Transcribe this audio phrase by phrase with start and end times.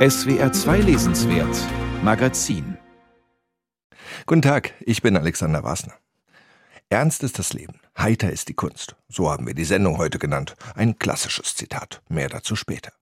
[0.00, 1.54] SWR 2 Lesenswert
[2.02, 2.78] Magazin
[4.24, 5.92] Guten Tag, ich bin Alexander Wasner.
[6.88, 8.96] Ernst ist das Leben, heiter ist die Kunst.
[9.10, 10.56] So haben wir die Sendung heute genannt.
[10.74, 12.00] Ein klassisches Zitat.
[12.08, 12.92] Mehr dazu später.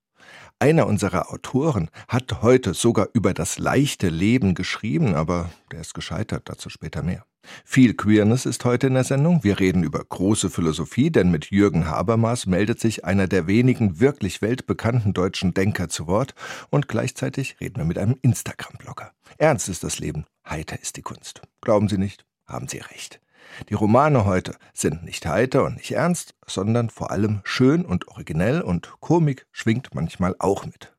[0.60, 6.48] Einer unserer Autoren hat heute sogar über das leichte Leben geschrieben, aber der ist gescheitert,
[6.48, 7.24] dazu später mehr.
[7.64, 9.44] Viel Queerness ist heute in der Sendung.
[9.44, 14.42] Wir reden über große Philosophie, denn mit Jürgen Habermas meldet sich einer der wenigen wirklich
[14.42, 16.34] weltbekannten deutschen Denker zu Wort
[16.70, 19.12] und gleichzeitig reden wir mit einem Instagram-Blogger.
[19.38, 21.40] Ernst ist das Leben, heiter ist die Kunst.
[21.60, 22.26] Glauben Sie nicht?
[22.46, 23.20] Haben Sie recht.
[23.68, 28.60] Die Romane heute sind nicht heiter und nicht ernst, sondern vor allem schön und originell
[28.60, 30.94] und Komik schwingt manchmal auch mit.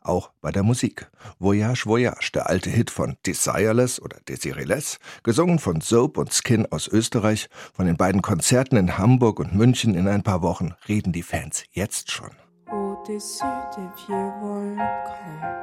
[0.00, 1.10] Auch bei der Musik.
[1.38, 6.88] Voyage Voyage, der alte Hit von Desireless oder Desireless, gesungen von Soap und Skin aus
[6.88, 11.22] Österreich, von den beiden Konzerten in Hamburg und München in ein paar Wochen reden die
[11.22, 12.30] Fans jetzt schon.
[12.66, 13.44] Au-dessus
[13.76, 15.62] des vieux volcans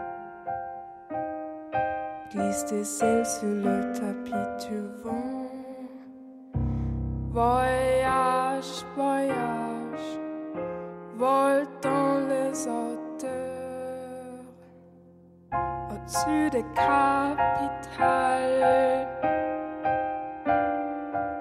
[2.29, 5.68] glisse des ailes sur le tapis du vent.
[7.32, 10.20] Voyage, voyage,
[11.16, 13.30] vole dans les hauteurs,
[15.91, 17.07] au-dessus des capitales,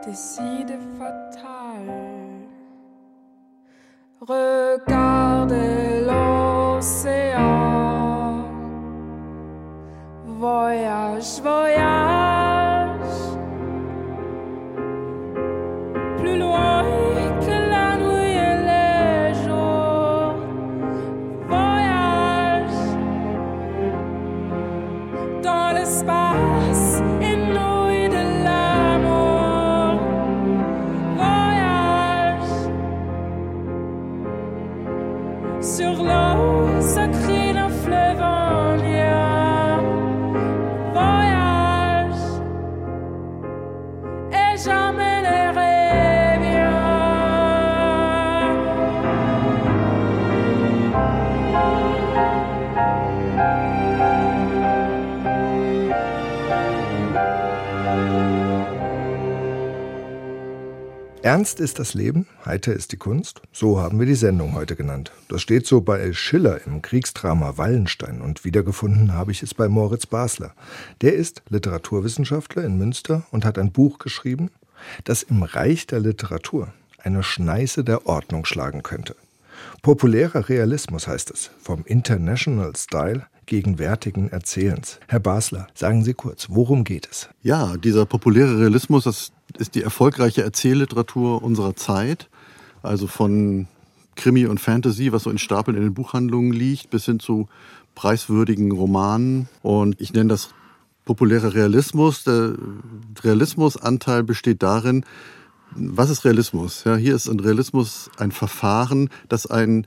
[0.04, 2.48] décide fatale.
[4.20, 5.54] Regarde
[6.06, 7.44] l'océan,
[10.26, 12.37] voyage, voyage.
[61.38, 63.42] Ernst ist das Leben, heiter ist die Kunst.
[63.52, 65.12] So haben wir die Sendung heute genannt.
[65.28, 70.04] Das steht so bei Schiller im Kriegsdrama Wallenstein und wiedergefunden habe ich es bei Moritz
[70.04, 70.52] Basler.
[71.00, 74.50] Der ist Literaturwissenschaftler in Münster und hat ein Buch geschrieben,
[75.04, 76.72] das im Reich der Literatur
[77.04, 79.14] eine Schneise der Ordnung schlagen könnte.
[79.82, 84.98] Populärer Realismus heißt es, vom International Style gegenwärtigen Erzählens.
[85.06, 87.28] Herr Basler, sagen Sie kurz, worum geht es?
[87.42, 92.28] Ja, dieser populäre Realismus, das ist die erfolgreiche Erzählliteratur unserer Zeit,
[92.82, 93.66] also von
[94.16, 97.48] Krimi und Fantasy, was so in Stapeln in den Buchhandlungen liegt, bis hin zu
[97.94, 99.48] preiswürdigen Romanen.
[99.62, 100.50] Und ich nenne das
[101.04, 102.24] populärer Realismus.
[102.24, 102.54] Der
[103.22, 105.04] Realismusanteil besteht darin,
[105.74, 106.84] was ist Realismus?
[106.84, 109.86] Ja, hier ist ein Realismus ein Verfahren, das einen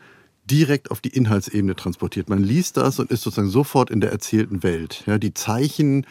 [0.49, 2.29] direkt auf die Inhaltsebene transportiert.
[2.29, 5.03] Man liest das und ist sozusagen sofort in der erzählten Welt.
[5.05, 6.05] Ja, die Zeichen,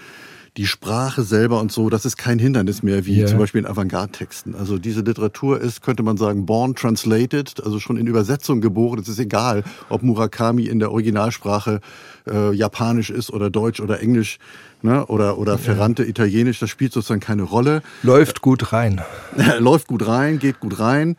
[0.56, 3.26] die Sprache selber und so, das ist kein Hindernis mehr, wie yeah.
[3.26, 4.54] zum Beispiel in Avantgarde-Texten.
[4.54, 8.98] Also diese Literatur ist, könnte man sagen, born translated, also schon in Übersetzung geboren.
[8.98, 11.80] Es ist egal, ob Murakami in der Originalsprache
[12.26, 14.38] äh, Japanisch ist oder Deutsch oder Englisch
[14.82, 15.06] ne?
[15.06, 17.82] oder, oder Ferrante Italienisch, das spielt sozusagen keine Rolle.
[18.02, 19.00] Läuft gut rein.
[19.58, 21.16] Läuft gut rein, geht gut rein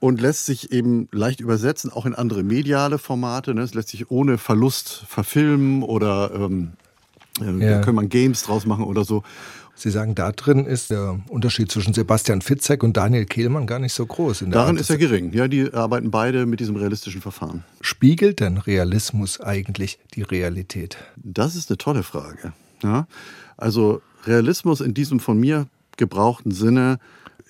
[0.00, 3.54] und lässt sich eben leicht übersetzen, auch in andere mediale Formate.
[3.54, 3.62] Ne?
[3.62, 6.81] Es lässt sich ohne Verlust verfilmen oder ähm, äh,
[7.40, 7.52] ja.
[7.52, 9.22] Da kann man Games draus machen oder so.
[9.74, 13.94] Sie sagen, da drin ist der Unterschied zwischen Sebastian Fitzek und Daniel Kehlmann gar nicht
[13.94, 14.44] so groß.
[14.50, 15.32] Darin ist er gering.
[15.32, 17.64] Ja, die arbeiten beide mit diesem realistischen Verfahren.
[17.80, 20.98] Spiegelt denn Realismus eigentlich die Realität?
[21.16, 22.52] Das ist eine tolle Frage.
[22.82, 23.06] Ja,
[23.56, 25.66] also Realismus in diesem von mir
[25.96, 26.98] gebrauchten Sinne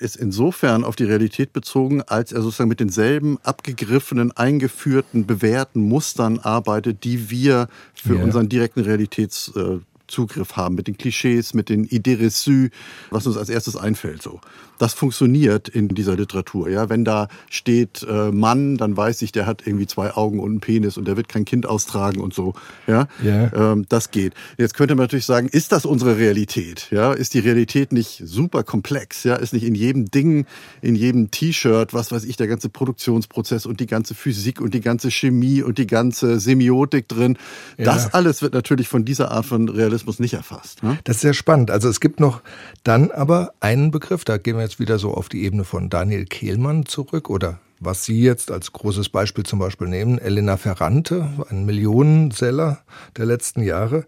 [0.02, 6.38] ist insofern auf die Realität bezogen, als er sozusagen mit denselben abgegriffenen, eingeführten, bewährten Mustern
[6.38, 8.22] arbeitet, die wir für ja.
[8.22, 9.78] unseren direkten Realitäts äh,
[10.08, 12.70] Zugriff haben mit den Klischees, mit den Idées reçues,
[13.10, 14.22] was uns als erstes einfällt.
[14.22, 14.40] So,
[14.82, 16.68] das funktioniert in dieser Literatur.
[16.68, 20.50] Ja, wenn da steht äh, Mann, dann weiß ich, der hat irgendwie zwei Augen und
[20.50, 22.54] einen Penis und der wird kein Kind austragen und so.
[22.88, 23.52] Ja, yeah.
[23.54, 24.34] ähm, das geht.
[24.58, 26.88] Jetzt könnte man natürlich sagen, ist das unsere Realität?
[26.90, 29.22] Ja, ist die Realität nicht super komplex?
[29.22, 30.46] Ja, ist nicht in jedem Ding,
[30.80, 34.80] in jedem T-Shirt, was weiß ich, der ganze Produktionsprozess und die ganze Physik und die
[34.80, 37.38] ganze Chemie und die ganze Semiotik drin?
[37.78, 37.84] Ja.
[37.84, 40.82] Das alles wird natürlich von dieser Art von Realismus nicht erfasst.
[40.82, 40.98] Ne?
[41.04, 41.70] Das ist sehr spannend.
[41.70, 42.42] Also es gibt noch
[42.82, 46.24] dann aber einen Begriff, da gehen wir jetzt wieder so auf die Ebene von Daniel
[46.24, 51.66] Kehlmann zurück oder was Sie jetzt als großes Beispiel zum Beispiel nehmen, Elena Ferrante, ein
[51.66, 52.82] Millionenseller
[53.16, 54.06] der letzten Jahre.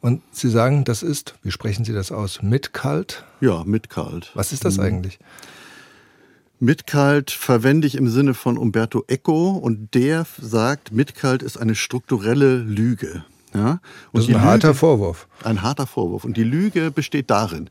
[0.00, 3.24] Und Sie sagen, das ist, wie sprechen Sie das aus, mitkalt?
[3.40, 4.30] Ja, mitkalt.
[4.34, 4.84] Was ist das mhm.
[4.84, 5.18] eigentlich?
[6.60, 12.58] Mitkalt verwende ich im Sinne von Umberto Eco und der sagt, Mitkalt ist eine strukturelle
[12.58, 13.24] Lüge.
[13.54, 13.80] Ja?
[14.12, 15.26] Und das ist ein harter Lüge, Vorwurf.
[15.42, 16.24] Ein harter Vorwurf.
[16.24, 17.70] Und die Lüge besteht darin,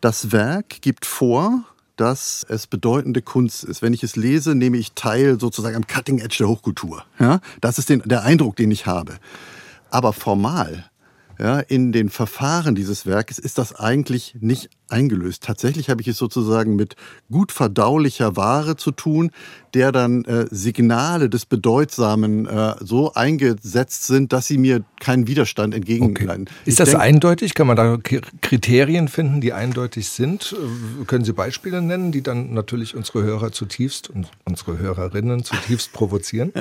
[0.00, 1.64] das Werk gibt vor,
[1.96, 3.82] dass es bedeutende Kunst ist.
[3.82, 7.04] Wenn ich es lese, nehme ich teil sozusagen am Cutting Edge der Hochkultur.
[7.18, 7.40] Ja?
[7.60, 9.18] Das ist den, der Eindruck, den ich habe.
[9.90, 10.88] Aber formal
[11.38, 15.44] ja, in den Verfahren dieses Werkes ist das eigentlich nicht eingelöst.
[15.44, 16.96] Tatsächlich habe ich es sozusagen mit
[17.30, 19.30] gut verdaulicher Ware zu tun,
[19.72, 25.74] der dann äh, Signale des Bedeutsamen äh, so eingesetzt sind, dass sie mir keinen Widerstand
[25.74, 26.48] entgegenleiten.
[26.48, 26.54] Okay.
[26.64, 27.54] Ist ich das denk, eindeutig?
[27.54, 27.98] Kann man da
[28.40, 30.56] Kriterien finden, die eindeutig sind?
[30.58, 35.92] Äh, können Sie Beispiele nennen, die dann natürlich unsere Hörer zutiefst und unsere Hörerinnen zutiefst
[35.92, 36.52] provozieren?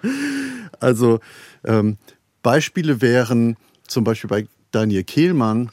[0.80, 1.20] also
[1.64, 1.98] ähm,
[2.42, 3.56] Beispiele wären
[3.88, 5.70] zum Beispiel bei Daniel Kehlmann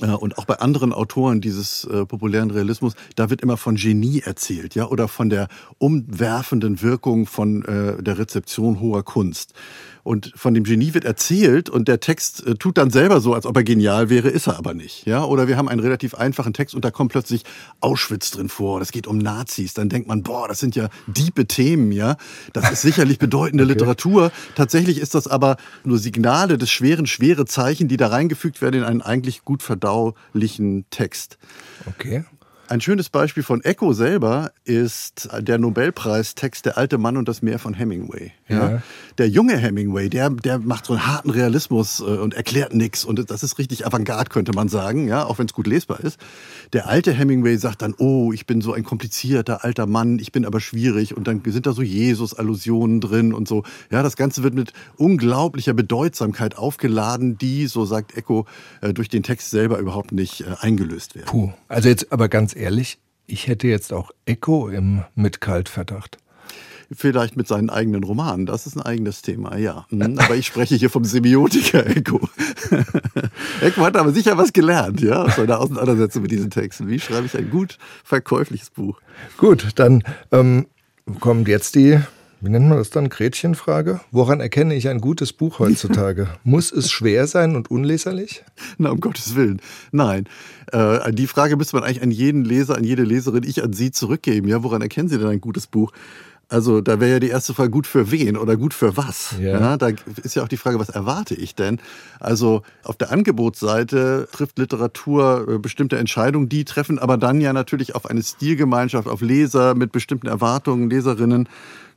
[0.00, 4.20] äh, und auch bei anderen Autoren dieses äh, populären Realismus, da wird immer von Genie
[4.24, 5.48] erzählt, ja, oder von der
[5.78, 9.54] umwerfenden Wirkung von äh, der Rezeption hoher Kunst.
[10.04, 13.46] Und von dem Genie wird erzählt und der Text äh, tut dann selber so, als
[13.46, 15.06] ob er genial wäre, ist er aber nicht.
[15.06, 15.24] Ja?
[15.24, 17.44] Oder wir haben einen relativ einfachen Text und da kommt plötzlich
[17.80, 18.80] Auschwitz drin vor.
[18.80, 19.72] Das geht um Nazis.
[19.72, 22.16] Dann denkt man, boah, das sind ja diepe Themen, ja.
[22.52, 23.72] Das ist sicherlich bedeutende okay.
[23.72, 24.30] Literatur.
[24.54, 28.84] Tatsächlich ist das aber nur Signale des schweren, schwere Zeichen, die da reingefügt werden in
[28.84, 31.38] einen eigentlich gut verdaulichen Text.
[31.86, 32.24] Okay.
[32.66, 37.58] Ein schönes Beispiel von Eco selber ist der Nobelpreistext Der alte Mann und das Meer
[37.58, 38.32] von Hemingway.
[38.48, 38.70] Ja.
[38.70, 38.82] ja.
[39.18, 43.30] Der junge Hemingway, der, der macht so einen harten Realismus äh, und erklärt nichts und
[43.30, 46.18] das ist richtig Avantgarde, könnte man sagen, ja, auch wenn es gut lesbar ist.
[46.72, 50.46] Der alte Hemingway sagt dann, oh, ich bin so ein komplizierter alter Mann, ich bin
[50.46, 53.62] aber schwierig und dann sind da so Jesus-Allusionen drin und so.
[53.90, 58.46] Ja, das Ganze wird mit unglaublicher Bedeutsamkeit aufgeladen, die, so sagt Eco,
[58.80, 61.26] äh, durch den Text selber überhaupt nicht äh, eingelöst werden.
[61.26, 66.18] Puh, also jetzt aber ganz ehrlich, ich hätte jetzt auch Echo im Mitkaltverdacht.
[66.94, 68.46] Vielleicht mit seinen eigenen Romanen.
[68.46, 69.86] Das ist ein eigenes Thema, ja.
[69.90, 70.18] Mhm.
[70.18, 72.20] Aber ich spreche hier vom Semiotiker Echo.
[73.60, 76.88] Echo hat aber sicher was gelernt, ja, aus seiner Auseinandersetzung mit diesen Texten.
[76.88, 79.00] Wie schreibe ich ein gut verkäufliches Buch?
[79.38, 80.66] Gut, dann ähm,
[81.20, 82.00] kommt jetzt die
[82.44, 83.08] wie nennt man das dann?
[83.08, 84.00] Gretchenfrage?
[84.10, 86.28] Woran erkenne ich ein gutes Buch heutzutage?
[86.44, 88.44] Muss es schwer sein und unleserlich?
[88.76, 89.60] Na, um Gottes Willen.
[89.92, 90.28] Nein.
[90.70, 93.92] Äh, die Frage müsste man eigentlich an jeden Leser, an jede Leserin, ich an Sie
[93.92, 94.46] zurückgeben.
[94.48, 95.92] Ja, woran erkennen Sie denn ein gutes Buch?
[96.48, 99.34] Also da wäre ja die erste Frage, gut für wen oder gut für was?
[99.40, 99.60] Ja.
[99.60, 99.76] ja.
[99.76, 99.88] da
[100.22, 101.80] ist ja auch die Frage, was erwarte ich denn?
[102.20, 107.94] Also auf der Angebotsseite trifft Literatur äh, bestimmte Entscheidungen, die treffen aber dann ja natürlich
[107.94, 111.48] auf eine Stilgemeinschaft, auf Leser mit bestimmten Erwartungen, Leserinnen.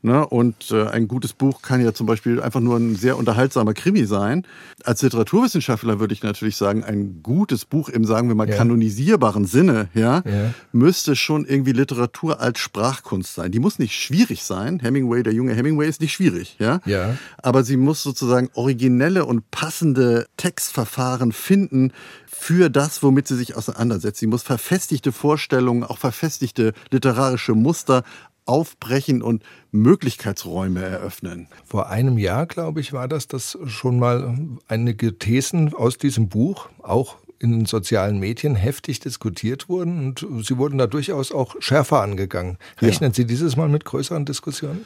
[0.01, 0.25] Ne?
[0.25, 4.05] Und äh, ein gutes Buch kann ja zum Beispiel einfach nur ein sehr unterhaltsamer Krimi
[4.05, 4.45] sein.
[4.83, 8.55] Als Literaturwissenschaftler würde ich natürlich sagen, ein gutes Buch im, sagen wir mal, ja.
[8.55, 13.51] kanonisierbaren Sinne, ja, ja, müsste schon irgendwie Literatur als Sprachkunst sein.
[13.51, 14.79] Die muss nicht schwierig sein.
[14.79, 16.79] Hemingway, der junge Hemingway, ist nicht schwierig, ja.
[16.85, 17.17] ja.
[17.38, 21.91] Aber sie muss sozusagen originelle und passende Textverfahren finden,
[22.39, 24.19] für das, womit sie sich auseinandersetzt.
[24.19, 28.03] Sie muss verfestigte Vorstellungen, auch verfestigte literarische Muster
[28.47, 31.47] aufbrechen und Möglichkeitsräume eröffnen.
[31.65, 34.38] Vor einem Jahr, glaube ich, war das, dass schon mal
[34.68, 40.57] einige Thesen aus diesem Buch auch in den sozialen Medien heftig diskutiert wurden und sie
[40.57, 42.57] wurden da durchaus auch schärfer angegangen.
[42.81, 43.16] Rechnen ja.
[43.16, 44.85] Sie dieses Mal mit größeren Diskussionen?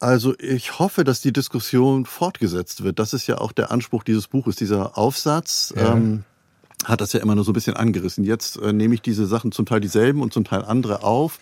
[0.00, 2.98] Also ich hoffe, dass die Diskussion fortgesetzt wird.
[2.98, 5.74] Das ist ja auch der Anspruch dieses Buches, dieser Aufsatz.
[5.76, 5.92] Ja.
[5.92, 6.24] Ähm,
[6.84, 8.24] hat das ja immer nur so ein bisschen angerissen.
[8.24, 11.38] Jetzt äh, nehme ich diese Sachen zum Teil dieselben und zum Teil andere auf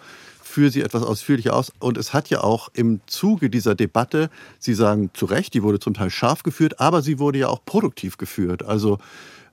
[0.58, 1.70] führe sie etwas ausführlicher aus.
[1.78, 5.78] Und es hat ja auch im Zuge dieser Debatte, Sie sagen zu Recht, die wurde
[5.78, 8.64] zum Teil scharf geführt, aber sie wurde ja auch produktiv geführt.
[8.64, 8.98] Also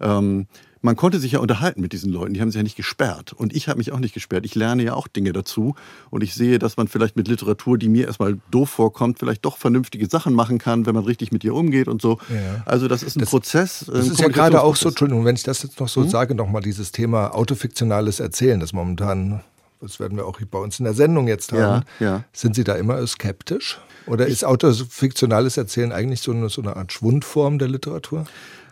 [0.02, 0.48] ähm,
[0.82, 3.34] man konnte sich ja unterhalten mit diesen Leuten, die haben sich ja nicht gesperrt.
[3.34, 4.48] Und ich habe mich auch nicht gesperrt.
[4.48, 5.76] Ich lerne ja auch Dinge dazu.
[6.10, 9.58] Und ich sehe, dass man vielleicht mit Literatur, die mir erstmal doof vorkommt, vielleicht doch
[9.58, 12.18] vernünftige Sachen machen kann, wenn man richtig mit ihr umgeht und so.
[12.30, 12.64] Ja.
[12.66, 13.86] Also das ist ein das, Prozess.
[13.92, 16.10] Das ist ja gerade auch so, Entschuldigung, wenn ich das jetzt noch so hm?
[16.10, 19.44] sage, nochmal dieses Thema autofiktionales Erzählen, das momentan
[19.86, 21.86] das werden wir auch bei uns in der Sendung jetzt haben.
[22.00, 22.24] Ja, ja.
[22.34, 23.80] Sind Sie da immer skeptisch?
[24.08, 28.26] Oder ist autofiktionales Erzählen eigentlich so eine, so eine Art Schwundform der Literatur?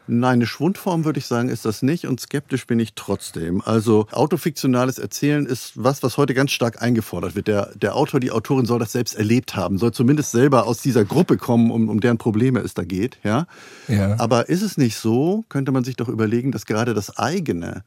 [0.05, 3.62] Nein, eine Schwundform würde ich sagen, ist das nicht und skeptisch bin ich trotzdem.
[3.62, 7.48] Also autofiktionales Erzählen ist was, was heute ganz stark eingefordert wird.
[7.48, 11.05] Der, der Autor, die Autorin soll das selbst erlebt haben, soll zumindest selber aus dieser
[11.05, 13.17] Gruppe kommen, um, um deren Probleme es da geht.
[13.24, 13.48] Ja?
[13.88, 14.20] ja?
[14.20, 17.84] Aber ist es nicht so, könnte man sich doch überlegen, dass gerade das eigene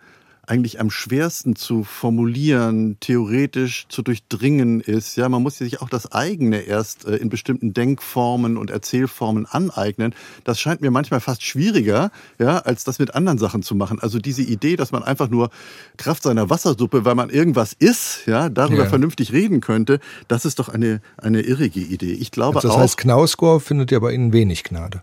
[0.47, 5.17] eigentlich am schwersten zu formulieren, theoretisch zu durchdringen ist.
[5.17, 10.15] Ja, man muss sich auch das eigene erst äh, in bestimmten Denkformen und Erzählformen aneignen.
[10.45, 13.99] Das scheint mir manchmal fast schwieriger, ja, als das mit anderen Sachen zu machen.
[14.00, 15.50] Also diese Idee, dass man einfach nur
[15.97, 18.88] Kraft seiner Wassersuppe, weil man irgendwas isst, ja, darüber ja.
[18.88, 19.99] vernünftig reden könnte,
[20.29, 22.12] das ist doch eine, eine irrige Idee.
[22.12, 22.81] Ich glaube also das auch.
[22.81, 25.03] Das heißt, Knausgård findet ja bei Ihnen wenig Gnade.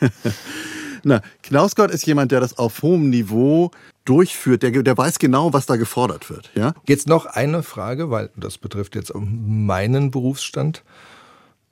[1.08, 3.70] Na, Knausgott ist jemand, der das auf hohem Niveau
[4.04, 6.50] durchführt, der, der weiß genau, was da gefordert wird.
[6.56, 6.74] Ja?
[6.84, 10.82] Jetzt noch eine Frage, weil das betrifft jetzt meinen Berufsstand.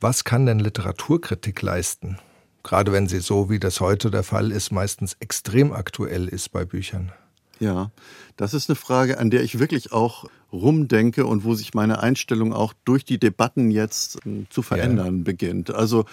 [0.00, 2.20] Was kann denn Literaturkritik leisten?
[2.62, 6.64] Gerade wenn sie so, wie das heute der Fall ist, meistens extrem aktuell ist bei
[6.64, 7.10] Büchern.
[7.58, 7.90] Ja,
[8.36, 12.52] das ist eine Frage, an der ich wirklich auch rumdenke und wo sich meine Einstellung
[12.52, 15.24] auch durch die Debatten jetzt hm, zu verändern ja.
[15.24, 15.74] beginnt.
[15.74, 16.04] Also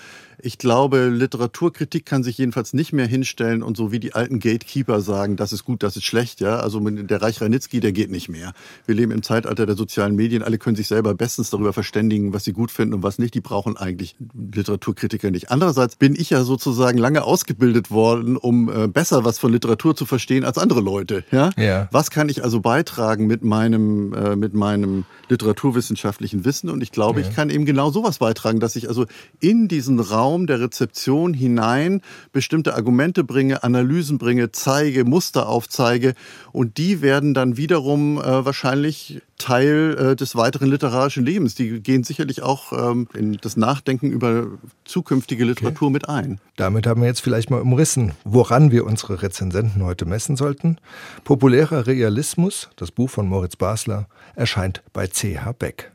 [0.44, 5.02] ich glaube, Literaturkritik kann sich jedenfalls nicht mehr hinstellen und so wie die alten Gatekeeper
[5.02, 6.42] sagen, das ist gut, das ist schlecht.
[6.42, 8.54] Ja, also der Reich Ranitzky, der geht nicht mehr.
[8.86, 10.42] Wir leben im Zeitalter der sozialen Medien.
[10.42, 13.36] Alle können sich selber bestens darüber verständigen, was sie gut finden und was nicht.
[13.36, 15.52] Die brauchen eigentlich Literaturkritiker nicht.
[15.52, 20.06] Andererseits bin ich ja sozusagen lange ausgebildet worden, um äh, besser was von Literatur zu
[20.06, 21.24] verstehen als andere Leute.
[21.32, 21.88] Ja, ja.
[21.92, 26.70] was kann ich also beitragen mit meinem äh, mit meinem literaturwissenschaftlichen Wissen?
[26.70, 27.28] Und ich glaube, ja.
[27.28, 29.06] ich kann eben genau sowas beitragen, dass ich also
[29.40, 36.14] in diesen Raum Raum der Rezeption hinein bestimmte Argumente bringe, Analysen bringe, zeige, Muster aufzeige
[36.52, 41.56] und die werden dann wiederum äh, wahrscheinlich Teil äh, des weiteren literarischen Lebens.
[41.56, 44.48] Die gehen sicherlich auch ähm, in das Nachdenken über
[44.86, 45.94] zukünftige Literatur okay.
[45.94, 46.40] mit ein.
[46.56, 50.78] Damit haben wir jetzt vielleicht mal umrissen, woran wir unsere Rezensenten heute messen sollten.
[51.24, 55.92] Populärer Realismus, das Buch von Moritz Basler, erscheint bei CH Beck.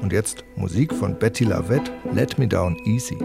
[0.00, 3.16] Und jetzt Musik von Betty Lavette, Let Me Down Easy.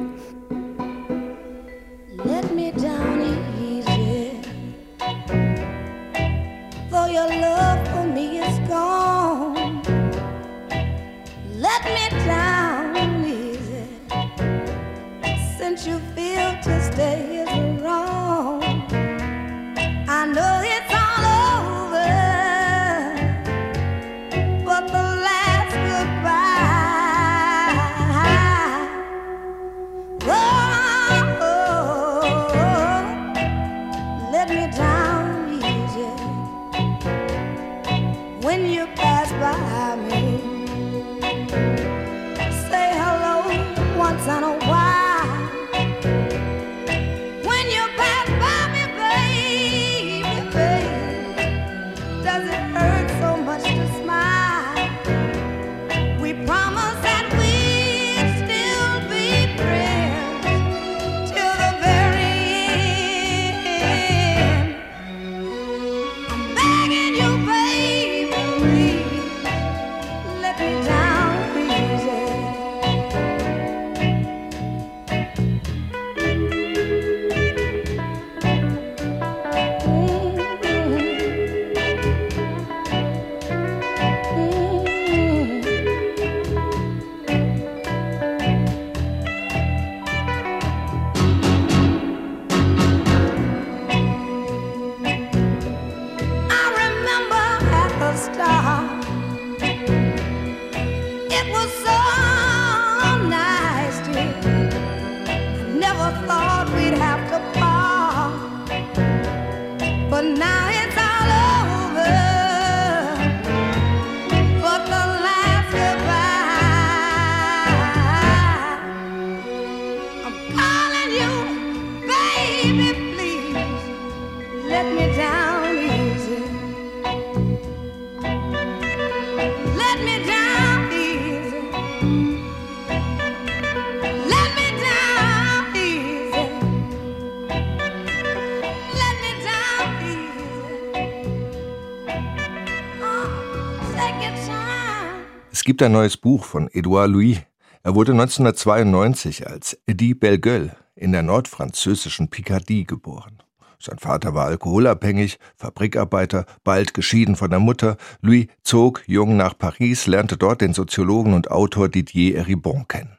[145.66, 147.40] Gibt ein neues Buch von Edouard Louis.
[147.82, 153.42] Er wurde 1992 als Eddie Bellegueule in der nordfranzösischen Picardie geboren.
[153.80, 157.98] Sein Vater war alkoholabhängig, Fabrikarbeiter, bald geschieden von der Mutter.
[158.22, 163.18] Louis zog jung nach Paris, lernte dort den Soziologen und Autor Didier Eribon kennen.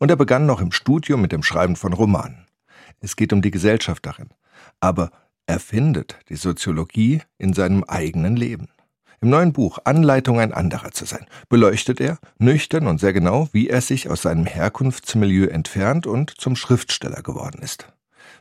[0.00, 2.46] Und er begann noch im Studium mit dem Schreiben von Romanen.
[2.98, 4.30] Es geht um die Gesellschaft darin.
[4.80, 5.12] Aber
[5.46, 8.73] er findet die Soziologie in seinem eigenen Leben.
[9.24, 13.70] Im neuen Buch Anleitung ein anderer zu sein beleuchtet er, nüchtern und sehr genau, wie
[13.70, 17.90] er sich aus seinem Herkunftsmilieu entfernt und zum Schriftsteller geworden ist.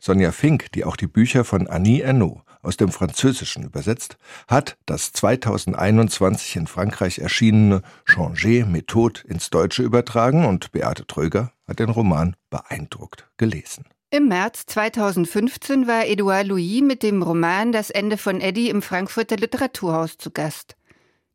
[0.01, 4.17] Sonja Fink, die auch die Bücher von Annie Ernaux aus dem Französischen übersetzt,
[4.49, 11.79] hat das 2021 in Frankreich erschienene Changer Methode ins Deutsche übertragen und Beate Tröger hat
[11.79, 13.85] den Roman beeindruckt gelesen.
[14.15, 19.37] Im März 2015 war Edouard Louis mit dem Roman Das Ende von Eddie im Frankfurter
[19.37, 20.75] Literaturhaus zu Gast.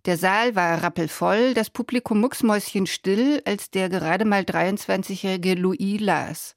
[0.05, 6.55] Der Saal war rappelvoll, das Publikum mucksmäuschenstill, als der gerade mal 23-jährige Louis las.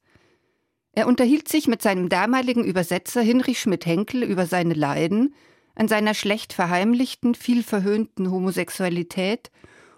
[0.92, 5.34] Er unterhielt sich mit seinem damaligen Übersetzer Hinrich Schmidt-Henkel über seine Leiden,
[5.74, 9.50] an seiner schlecht verheimlichten, viel verhöhnten Homosexualität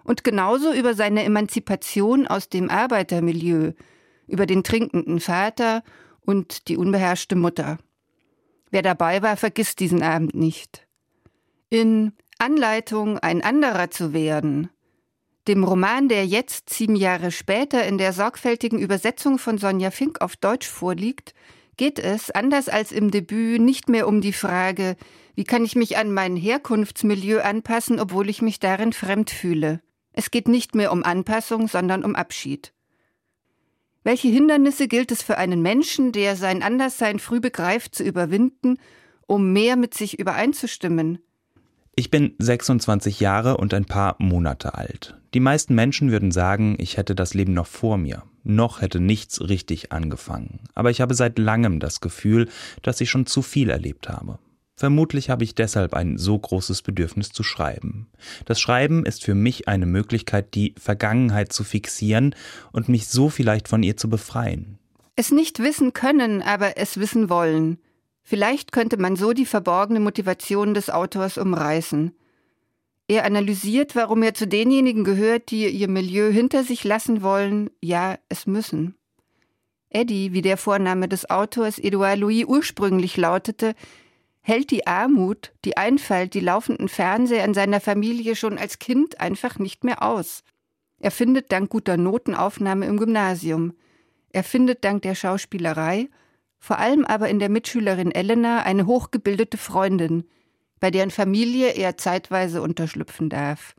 [0.05, 3.73] und genauso über seine Emanzipation aus dem Arbeitermilieu,
[4.27, 5.83] über den trinkenden Vater
[6.25, 7.79] und die unbeherrschte Mutter.
[8.71, 10.87] Wer dabei war, vergisst diesen Abend nicht.
[11.71, 14.71] In Anleitung, ein anderer zu werden
[15.49, 20.37] dem Roman, der jetzt, sieben Jahre später, in der sorgfältigen Übersetzung von Sonja Fink auf
[20.37, 21.35] Deutsch vorliegt,
[21.77, 24.97] geht es, anders als im Debüt, nicht mehr um die Frage,
[25.35, 29.81] wie kann ich mich an mein Herkunftsmilieu anpassen, obwohl ich mich darin fremd fühle.
[30.13, 32.73] Es geht nicht mehr um Anpassung, sondern um Abschied.
[34.05, 38.77] Welche Hindernisse gilt es für einen Menschen, der sein Anderssein früh begreift, zu überwinden,
[39.27, 41.21] um mehr mit sich übereinzustimmen?
[41.97, 45.17] Ich bin 26 Jahre und ein paar Monate alt.
[45.33, 48.25] Die meisten Menschen würden sagen, ich hätte das Leben noch vor mir.
[48.43, 50.61] Noch hätte nichts richtig angefangen.
[50.75, 52.51] Aber ich habe seit langem das Gefühl,
[52.83, 54.39] dass ich schon zu viel erlebt habe.
[54.77, 58.09] Vermutlich habe ich deshalb ein so großes Bedürfnis zu schreiben.
[58.45, 62.35] Das Schreiben ist für mich eine Möglichkeit, die Vergangenheit zu fixieren
[62.73, 64.79] und mich so vielleicht von ihr zu befreien.
[65.15, 67.79] Es nicht wissen können, aber es wissen wollen.
[68.23, 72.13] Vielleicht könnte man so die verborgene Motivation des Autors umreißen.
[73.07, 78.19] Er analysiert, warum er zu denjenigen gehört, die ihr Milieu hinter sich lassen wollen, ja,
[78.29, 78.97] es müssen.
[79.91, 83.75] Eddie, wie der Vorname des Autors Edouard Louis ursprünglich lautete,
[84.47, 89.59] hält die Armut, die Einfalt, die laufenden Fernseher in seiner Familie schon als Kind einfach
[89.59, 90.45] nicht mehr aus.
[91.01, 93.73] Er findet dank guter Notenaufnahme im Gymnasium.
[94.31, 96.09] Er findet dank der Schauspielerei
[96.65, 100.25] vor allem aber in der Mitschülerin Elena eine hochgebildete Freundin,
[100.81, 103.77] bei deren Familie er zeitweise unterschlüpfen darf.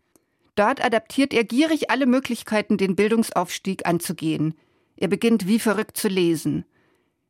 [0.53, 4.53] Dort adaptiert er gierig alle Möglichkeiten, den Bildungsaufstieg anzugehen.
[4.97, 6.63] Er beginnt wie verrückt zu lesen.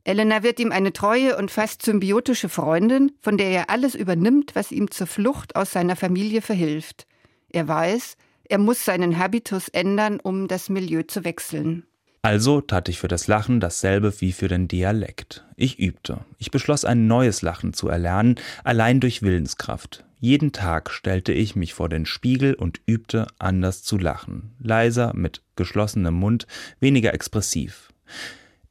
[0.06, 4.72] Elena wird ihm eine treue und fast symbiotische Freundin, von der er alles übernimmt, was
[4.72, 7.08] ihm zur Flucht aus seiner Familie verhilft.
[7.50, 8.16] Er weiß,
[8.48, 11.88] er muss seinen Habitus ändern, um das Milieu zu wechseln.
[12.22, 15.44] Also tat ich für das Lachen dasselbe wie für den Dialekt.
[15.56, 16.20] Ich übte.
[16.38, 20.06] Ich beschloss ein neues Lachen zu erlernen, allein durch Willenskraft.
[20.20, 24.56] Jeden Tag stellte ich mich vor den Spiegel und übte anders zu lachen.
[24.60, 26.46] Leiser, mit geschlossenem Mund,
[26.80, 27.90] weniger expressiv.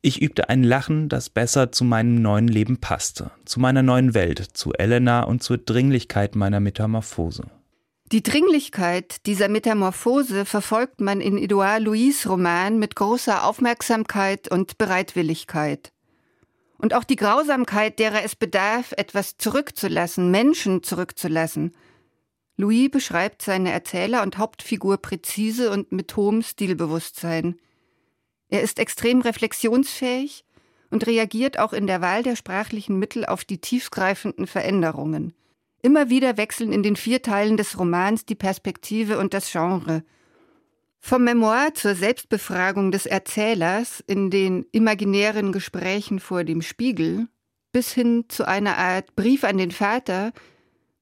[0.07, 4.39] Ich übte ein Lachen, das besser zu meinem neuen Leben passte, zu meiner neuen Welt,
[4.39, 7.45] zu Elena und zur Dringlichkeit meiner Metamorphose.
[8.13, 15.91] Die Dringlichkeit dieser Metamorphose verfolgt man in Edouard Louis Roman mit großer Aufmerksamkeit und Bereitwilligkeit.
[16.77, 21.75] Und auch die Grausamkeit, derer es bedarf, etwas zurückzulassen, Menschen zurückzulassen.
[22.59, 27.57] Louis beschreibt seine Erzähler und Hauptfigur präzise und mit hohem Stilbewusstsein.
[28.55, 30.45] Er ist extrem reflexionsfähig
[30.89, 35.33] und reagiert auch in der Wahl der sprachlichen Mittel auf die tiefgreifenden Veränderungen.
[35.83, 40.05] Immer wieder wechseln in den vier Teilen des Romans die Perspektive und das Genre.
[41.01, 47.27] Vom Memoir zur Selbstbefragung des Erzählers in den imaginären Gesprächen vor dem Spiegel
[47.73, 50.33] bis hin zu einer Art Brief an den Vater,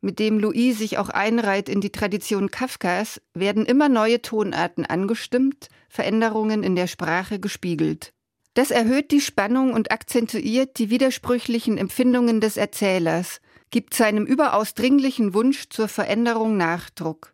[0.02, 5.68] mit dem Louis sich auch einreiht in die Tradition Kafkas, werden immer neue Tonarten angestimmt,
[5.88, 8.12] Veränderungen in der Sprache gespiegelt.
[8.54, 15.32] Das erhöht die Spannung und akzentuiert die widersprüchlichen Empfindungen des Erzählers, gibt seinem überaus dringlichen
[15.32, 17.32] Wunsch zur Veränderung Nachdruck.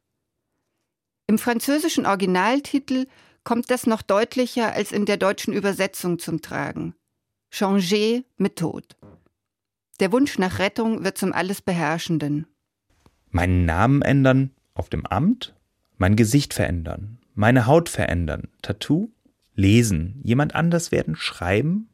[1.26, 3.06] Im französischen Originaltitel
[3.44, 6.94] kommt das noch deutlicher als in der deutschen Übersetzung zum Tragen.
[7.50, 8.88] Changer Methode.
[10.00, 12.46] Der Wunsch nach Rettung wird zum alles Beherrschenden.
[13.30, 15.54] Meinen Namen ändern auf dem Amt?
[15.96, 17.18] Mein Gesicht verändern?
[17.34, 18.48] Meine Haut verändern?
[18.62, 19.10] Tattoo?
[19.54, 20.20] Lesen?
[20.22, 21.16] Jemand anders werden?
[21.16, 21.88] Schreiben?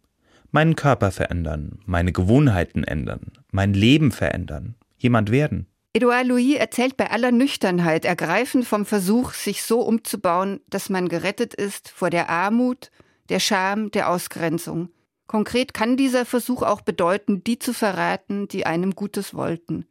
[0.55, 5.67] meinen Körper verändern, meine Gewohnheiten ändern, mein Leben verändern, jemand werden.
[5.93, 11.55] Edouard Louis erzählt bei aller Nüchternheit ergreifend vom Versuch, sich so umzubauen, dass man gerettet
[11.55, 12.93] ist vor der Armut,
[13.31, 14.91] der Scham, der Ausgrenzung.
[15.27, 19.87] Konkret kann dieser Versuch auch bedeuten, die zu verraten, die einem Gutes wollten.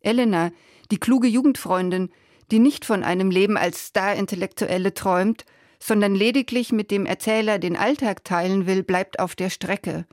[0.00, 0.50] Elena,
[0.90, 2.10] die kluge Jugendfreundin,
[2.50, 5.44] die nicht von einem Leben als Star-Intellektuelle träumt,
[5.78, 10.06] sondern lediglich mit dem Erzähler den Alltag teilen will, bleibt auf der Strecke,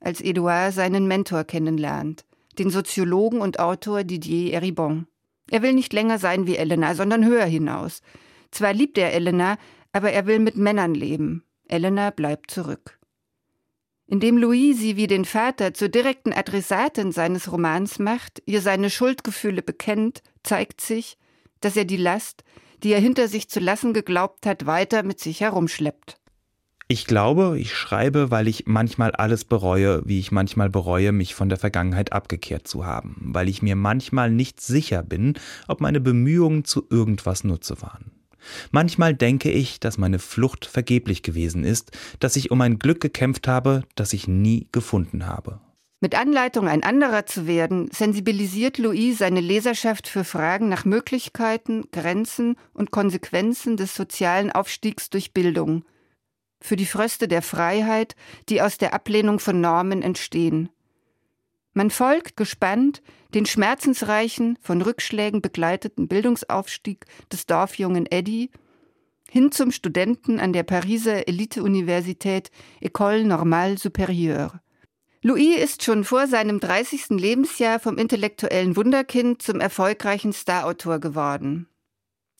[0.00, 2.24] als Edouard seinen Mentor kennenlernt.
[2.58, 5.06] den Soziologen und Autor Didier Eribon.
[5.50, 8.02] Er will nicht länger sein wie Elena, sondern höher hinaus.
[8.50, 9.58] Zwar liebt er Elena,
[9.92, 11.44] aber er will mit Männern leben.
[11.68, 12.98] Elena bleibt zurück.
[14.06, 19.62] Indem Louis sie wie den Vater zur direkten Adressatin seines Romans macht, ihr seine Schuldgefühle
[19.62, 21.16] bekennt, zeigt sich,
[21.60, 22.44] dass er die Last,
[22.82, 26.18] die er hinter sich zu lassen geglaubt hat, weiter mit sich herumschleppt.
[26.88, 31.48] Ich glaube, ich schreibe, weil ich manchmal alles bereue, wie ich manchmal bereue, mich von
[31.48, 35.38] der Vergangenheit abgekehrt zu haben, weil ich mir manchmal nicht sicher bin,
[35.68, 38.21] ob meine Bemühungen zu irgendwas Nutze waren.
[38.70, 43.48] Manchmal denke ich, dass meine Flucht vergeblich gewesen ist, dass ich um ein Glück gekämpft
[43.48, 45.60] habe, das ich nie gefunden habe.
[46.00, 52.56] Mit Anleitung, ein anderer zu werden, sensibilisiert Louis seine Leserschaft für Fragen nach Möglichkeiten, Grenzen
[52.72, 55.84] und Konsequenzen des sozialen Aufstiegs durch Bildung,
[56.60, 58.16] für die Fröste der Freiheit,
[58.48, 60.70] die aus der Ablehnung von Normen entstehen.
[61.74, 63.02] Man folgt gespannt
[63.34, 68.50] den schmerzensreichen, von Rückschlägen begleiteten Bildungsaufstieg des Dorfjungen Eddie
[69.30, 72.50] hin zum Studenten an der Pariser Elite-Universität
[72.82, 74.60] École Normale Supérieure.
[75.22, 77.10] Louis ist schon vor seinem 30.
[77.10, 81.68] Lebensjahr vom intellektuellen Wunderkind zum erfolgreichen Starautor geworden.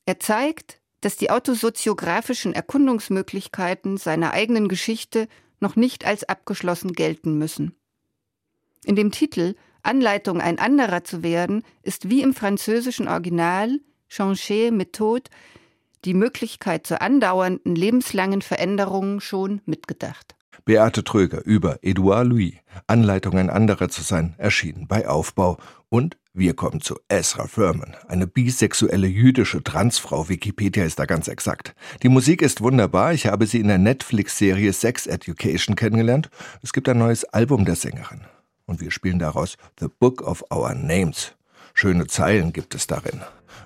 [0.04, 5.28] Er zeigt, dass die autosoziografischen Erkundungsmöglichkeiten seiner eigenen Geschichte
[5.60, 7.74] noch nicht als abgeschlossen gelten müssen.
[8.84, 15.30] In dem Titel Anleitung, ein anderer zu werden, ist wie im französischen Original Changer Methode
[16.04, 20.34] die Möglichkeit zur andauernden lebenslangen Veränderung schon mitgedacht.
[20.64, 22.54] Beate Tröger über Edouard Louis,
[22.86, 28.26] Anleitung ein anderer zu sein, erschienen bei Aufbau und wir kommen zu Ezra Furman, eine
[28.26, 30.28] bisexuelle jüdische Transfrau.
[30.28, 31.74] Wikipedia ist da ganz exakt.
[32.02, 33.12] Die Musik ist wunderbar.
[33.12, 36.30] Ich habe sie in der Netflix-Serie Sex Education kennengelernt.
[36.62, 38.22] Es gibt ein neues Album der Sängerin.
[38.72, 41.34] Und wir spielen daraus The Book of Our Names.
[41.74, 43.20] Schöne Zeilen gibt es darin.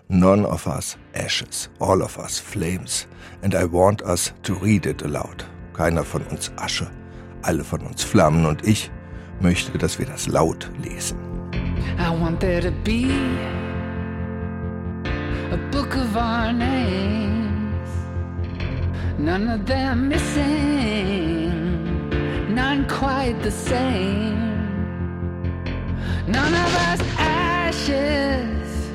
[0.08, 3.06] None of us ashes, all of us flames.
[3.40, 5.46] And I want us to read it aloud.
[5.74, 6.90] Keiner von uns Asche,
[7.42, 8.90] alle von uns Flammen und ich
[9.40, 11.18] möchte, dass wir das laut lesen.
[12.00, 13.12] I want there to be
[15.52, 17.88] a book of our names,
[19.20, 21.52] none of them missing,
[22.52, 24.45] none quite the same.
[26.28, 28.90] None of us ashes,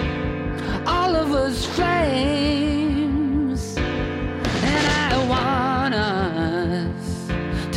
[0.86, 7.28] all of us flames, and I want us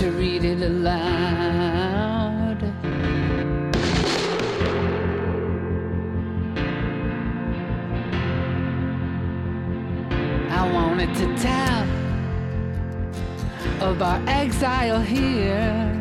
[0.00, 2.64] to read it aloud.
[10.50, 11.84] I wanted to tell
[13.88, 15.93] of our exile here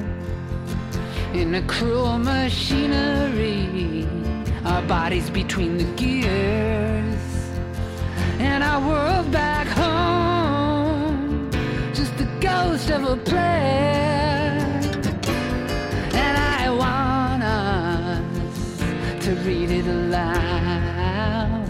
[1.34, 4.08] in a cruel machinery,
[4.65, 7.50] our bodies between the gears,
[8.39, 11.50] and our world back home,
[11.93, 14.62] just the ghost of a player.
[16.13, 21.67] And I want us to read it aloud.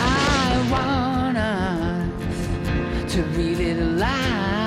[0.00, 4.65] I want us to read it aloud.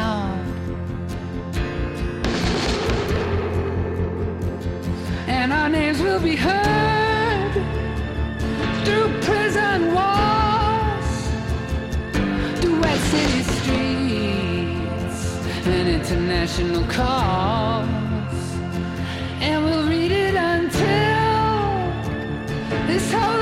[5.51, 7.53] And our names will be heard
[8.85, 11.27] through prison walls,
[12.61, 15.25] through West City streets
[15.65, 17.89] and international calls.
[19.41, 20.85] And we'll read it until
[22.85, 23.38] this whole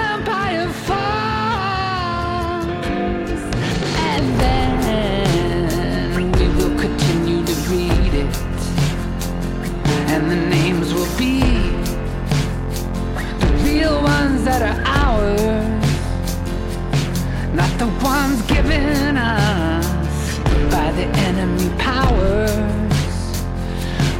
[18.68, 22.52] given us by the enemy powers,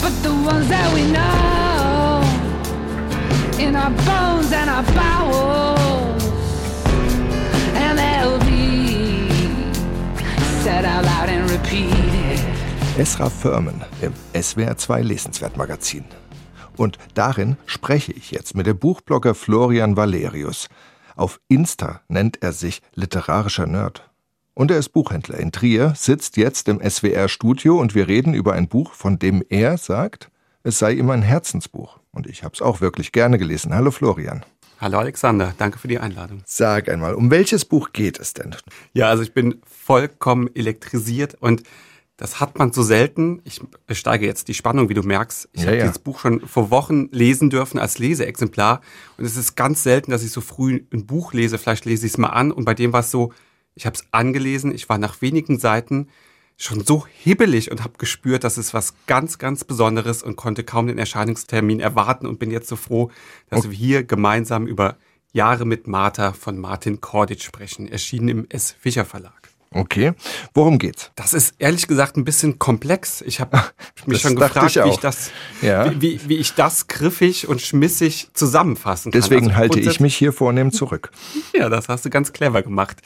[0.02, 2.22] but the ones that we know
[3.60, 6.24] in our bones and our bowels,
[7.76, 9.30] and they'll be
[10.64, 12.40] said out loud and repeated.
[12.98, 16.06] Esra Furman im SWR2 Lesenswertmagazin.
[16.78, 20.68] Und darin spreche ich jetzt mit dem Buchblogger Florian Valerius.
[21.16, 24.07] Auf Insta nennt er sich literarischer Nerd.
[24.58, 28.68] Und er ist Buchhändler in Trier, sitzt jetzt im SWR-Studio und wir reden über ein
[28.68, 30.32] Buch, von dem er sagt,
[30.64, 32.00] es sei ihm ein Herzensbuch.
[32.12, 33.72] Und ich habe es auch wirklich gerne gelesen.
[33.76, 34.44] Hallo Florian.
[34.82, 36.42] Hallo Alexander, danke für die Einladung.
[36.48, 38.56] Sag einmal, um welches Buch geht es denn?
[38.94, 41.62] Ja, also ich bin vollkommen elektrisiert und
[42.20, 43.44] Das hat man so selten.
[43.46, 45.50] Ich steige jetzt die Spannung, wie du merkst.
[45.54, 45.84] Ich Ja, habe ja.
[45.84, 48.82] dieses Buch schon vor Wochen lesen dürfen als Leseexemplar.
[49.20, 51.60] Und es ist ganz selten, dass ich so früh ein Buch lese.
[51.60, 52.52] Vielleicht lese ich es mal an.
[52.52, 53.34] Und bei dem war es so,
[53.78, 54.74] ich habe es angelesen.
[54.74, 56.10] Ich war nach wenigen Seiten
[56.58, 60.88] schon so hibbelig und habe gespürt, das ist was ganz, ganz Besonderes und konnte kaum
[60.88, 63.12] den Erscheinungstermin erwarten und bin jetzt so froh,
[63.50, 64.98] dass wir hier gemeinsam über
[65.32, 68.72] Jahre mit Martha von Martin Korditsch sprechen, erschienen im S.
[68.72, 69.37] Fischer Verlag.
[69.72, 70.14] Okay.
[70.54, 71.12] Worum geht's?
[71.16, 73.22] Das ist ehrlich gesagt ein bisschen komplex.
[73.22, 73.62] Ich habe
[74.06, 75.92] mich schon gefragt, ich wie ich das, Ja.
[75.92, 79.22] wie, wie, wie ich das griffig und schmissig zusammenfassen kann.
[79.22, 81.12] Deswegen Also halte ich mich hier vornehm zurück.
[81.54, 83.02] Ja, das hast du ganz clever gemacht.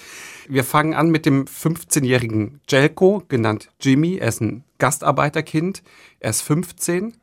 [0.48, 4.18] Wir fangen an mit dem 15-jährigen Jelko, genannt Jimmy.
[4.18, 5.84] Er ist ein Gastarbeiterkind.
[6.20, 7.16] Er ist 15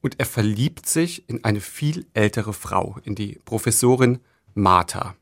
[0.00, 4.18] und er verliebt sich in eine viel ältere Frau, in die Professorin
[4.54, 5.16] Martha.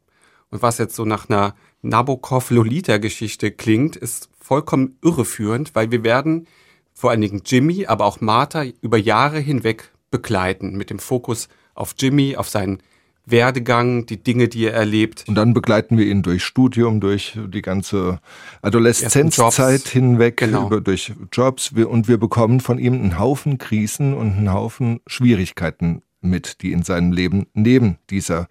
[0.51, 6.47] Und was jetzt so nach einer Nabokov-Lolita-Geschichte klingt, ist vollkommen irreführend, weil wir werden
[6.93, 11.95] vor allen Dingen Jimmy, aber auch Martha über Jahre hinweg begleiten, mit dem Fokus auf
[11.99, 12.79] Jimmy, auf seinen
[13.27, 15.25] Werdegang, die Dinge, die er erlebt.
[15.27, 18.21] Und dann begleiten wir ihn durch Studium, durch die ganze
[18.63, 20.67] Adoleszenzzeit hinweg, Genau.
[20.67, 21.73] über, durch Jobs.
[21.73, 26.83] Und wir bekommen von ihm einen Haufen Krisen und einen Haufen Schwierigkeiten mit, die in
[26.83, 28.49] seinem Leben neben dieser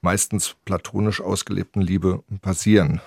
[0.00, 3.00] meistens platonisch ausgelebten Liebe passieren.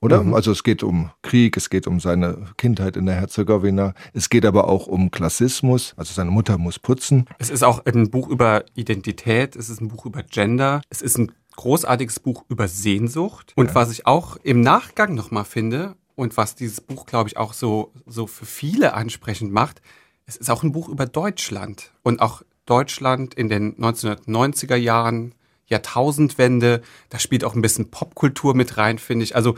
[0.00, 0.24] Oder?
[0.24, 0.34] Mhm.
[0.34, 4.44] Also es geht um Krieg, es geht um seine Kindheit in der Herzegowina, es geht
[4.44, 7.26] aber auch um Klassismus, also seine Mutter muss putzen.
[7.38, 11.18] Es ist auch ein Buch über Identität, es ist ein Buch über Gender, es ist
[11.18, 13.52] ein großartiges Buch über Sehnsucht.
[13.54, 17.52] Und was ich auch im Nachgang nochmal finde und was dieses Buch, glaube ich, auch
[17.52, 19.82] so, so für viele ansprechend macht,
[20.26, 25.34] es ist auch ein Buch über Deutschland und auch Deutschland in den 1990er Jahren,
[25.72, 29.34] Jahrtausendwende, da spielt auch ein bisschen Popkultur mit rein, finde ich.
[29.34, 29.56] Also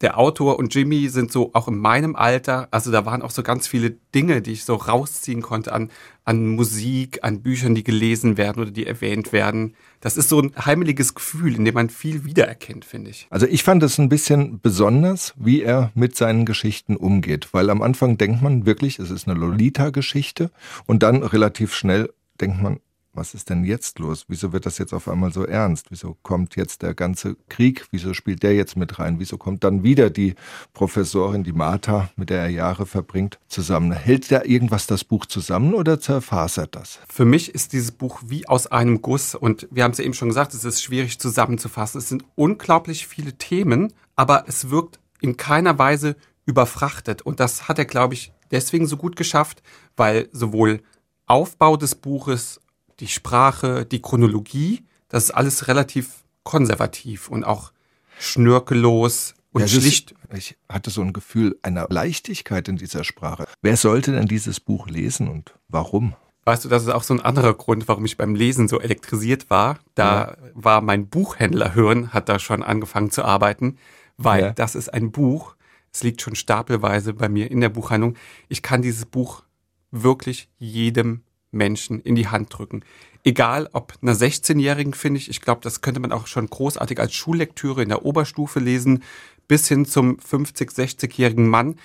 [0.00, 3.42] der Autor und Jimmy sind so auch in meinem Alter, also da waren auch so
[3.42, 5.90] ganz viele Dinge, die ich so rausziehen konnte an,
[6.24, 9.74] an Musik, an Büchern, die gelesen werden oder die erwähnt werden.
[10.00, 13.26] Das ist so ein heimeliges Gefühl, in dem man viel wiedererkennt, finde ich.
[13.30, 17.80] Also ich fand es ein bisschen besonders, wie er mit seinen Geschichten umgeht, weil am
[17.80, 20.50] Anfang denkt man wirklich, es ist eine Lolita-Geschichte
[20.86, 22.80] und dann relativ schnell denkt man,
[23.14, 24.24] was ist denn jetzt los?
[24.28, 25.86] Wieso wird das jetzt auf einmal so ernst?
[25.90, 27.86] Wieso kommt jetzt der ganze Krieg?
[27.90, 29.18] Wieso spielt der jetzt mit rein?
[29.18, 30.34] Wieso kommt dann wieder die
[30.72, 33.92] Professorin, die Martha, mit der er Jahre verbringt, zusammen?
[33.92, 36.98] Hält da irgendwas das Buch zusammen oder zerfasert das?
[37.08, 40.14] Für mich ist dieses Buch wie aus einem Guss und wir haben es ja eben
[40.14, 41.98] schon gesagt, es ist schwierig zusammenzufassen.
[41.98, 47.78] Es sind unglaublich viele Themen, aber es wirkt in keiner Weise überfrachtet und das hat
[47.78, 49.62] er, glaube ich, deswegen so gut geschafft,
[49.96, 50.82] weil sowohl
[51.26, 52.60] Aufbau des Buches,
[53.00, 57.72] die Sprache, die Chronologie, das ist alles relativ konservativ und auch
[58.18, 60.14] schnörkellos und Ja, es ist- schlicht.
[60.32, 63.46] Ich hatte so ein Gefühl einer Leichtigkeit in dieser Sprache.
[63.62, 66.14] Wer sollte denn dieses Buch lesen und warum?
[66.44, 69.48] Weißt du, das ist auch so ein anderer Grund, warum ich beim Lesen so elektrisiert
[69.48, 69.78] war.
[69.94, 73.78] Da war mein Buchhändlerhirn, hat da schon angefangen zu arbeiten,
[74.18, 74.50] weil Ja.
[74.52, 75.54] das ist ein Buch,
[75.92, 78.16] es liegt schon stapelweise bei mir in der Buchhandlung.
[78.48, 79.44] Ich kann dieses Buch
[79.90, 81.22] wirklich jedem
[81.54, 82.84] Menschen in die Hand drücken.
[83.24, 87.14] Egal, ob einer 16-Jährigen, finde ich, ich glaube, das könnte man auch schon großartig als
[87.14, 89.02] Schullektüre in der Oberstufe lesen,
[89.48, 91.76] bis hin zum 50-, 60-jährigen Mann.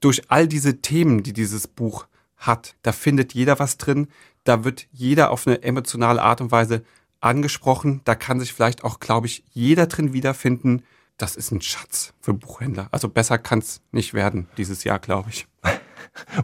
[0.00, 2.06] Durch all diese Themen, die dieses Buch
[2.36, 4.08] hat, da findet jeder was drin,
[4.44, 6.82] da wird jeder auf eine emotionale Art und Weise
[7.20, 10.82] angesprochen, da kann sich vielleicht auch, glaube ich, jeder drin wiederfinden.
[11.18, 12.88] Das ist ein Schatz für Buchhändler.
[12.92, 15.46] Also besser kann es nicht werden dieses Jahr, glaube ich.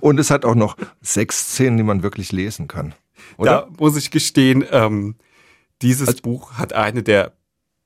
[0.00, 2.94] Und es hat auch noch sechs Szenen, die man wirklich lesen kann.
[3.36, 3.50] Oder?
[3.50, 5.16] Da muss ich gestehen, ähm,
[5.82, 7.32] dieses Buch hat eine der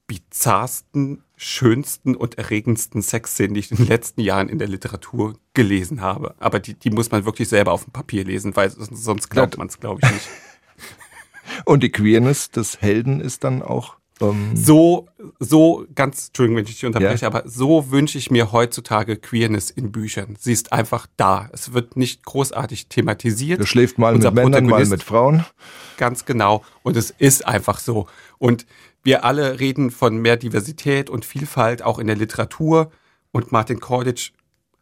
[0.06, 6.00] bizarrsten, schönsten und erregendsten Sexszenen, die ich in den letzten Jahren in der Literatur gelesen
[6.00, 6.34] habe.
[6.40, 9.68] Aber die, die muss man wirklich selber auf dem Papier lesen, weil sonst glaubt man
[9.68, 10.28] es, glaube ich, nicht.
[11.64, 13.99] Und die Queerness des Helden ist dann auch.
[14.20, 17.28] Ähm, So, so ganz, Entschuldigung, wenn ich dich unterbreche, Ja.
[17.28, 20.37] aber so wünsche ich mir heutzutage Queerness in Büchern.
[20.38, 21.48] Sie ist einfach da.
[21.52, 23.61] Es wird nicht großartig thematisiert.
[23.61, 25.44] der schläft mal Unser mit Männern, mal mit Frauen.
[25.96, 26.62] Ganz genau.
[26.83, 28.06] Und es ist einfach so.
[28.38, 28.66] Und
[29.02, 32.90] wir alle reden von mehr Diversität und Vielfalt auch in der Literatur.
[33.33, 34.33] Und Martin Korditsch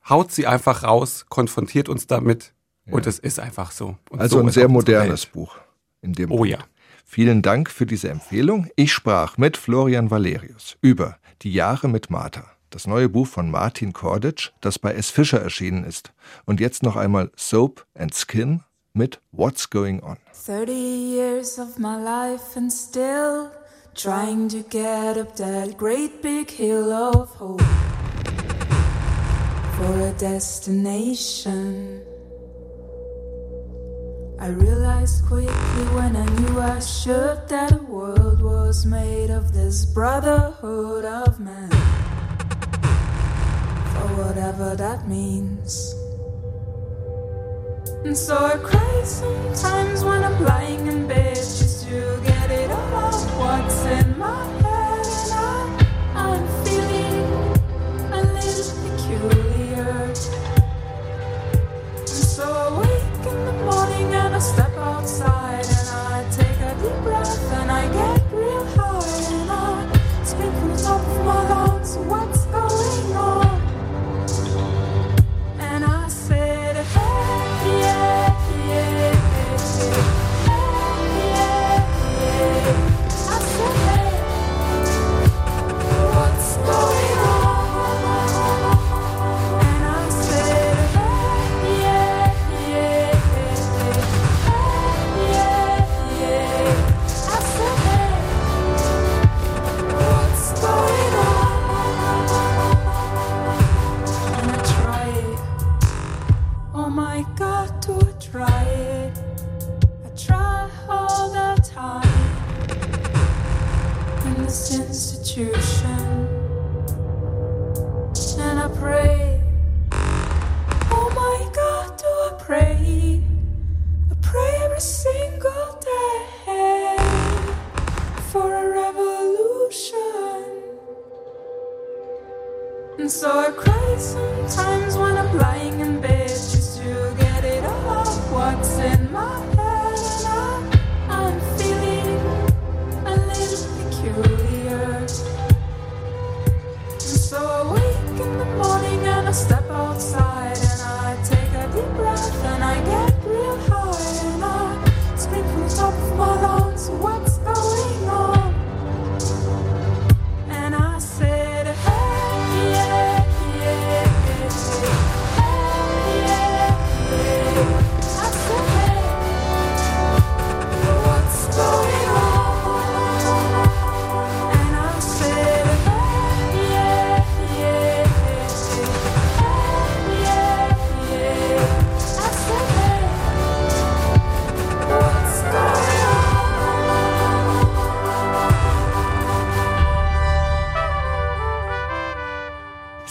[0.08, 2.52] haut sie einfach raus, konfrontiert uns damit.
[2.90, 3.96] Und es ist einfach so.
[4.10, 5.32] Und Also so ein sehr modernes Welt.
[5.32, 5.56] Buch.
[6.00, 6.50] In dem Oh Punkt.
[6.50, 6.58] ja.
[7.10, 8.68] Vielen Dank für diese Empfehlung.
[8.76, 13.94] Ich sprach mit Florian Valerius über Die Jahre mit Martha, das neue Buch von Martin
[13.94, 15.08] Korditsch, das bei S.
[15.08, 16.12] Fischer erschienen ist.
[16.44, 18.60] Und jetzt noch einmal Soap and Skin
[18.92, 20.18] mit What's Going On.
[20.46, 23.50] 30 years of my life and still
[23.94, 27.64] trying to get up that great big hill of hope.
[29.78, 32.07] for a destination.
[34.40, 39.84] I realized quickly when I knew I should that the world was made of this
[39.84, 41.68] brotherhood of men.
[43.90, 45.92] For whatever that means.
[48.04, 52.94] And so I cry sometimes when I'm lying in bed just to get it all
[52.94, 54.67] out what's in my head.
[64.40, 65.37] Step outside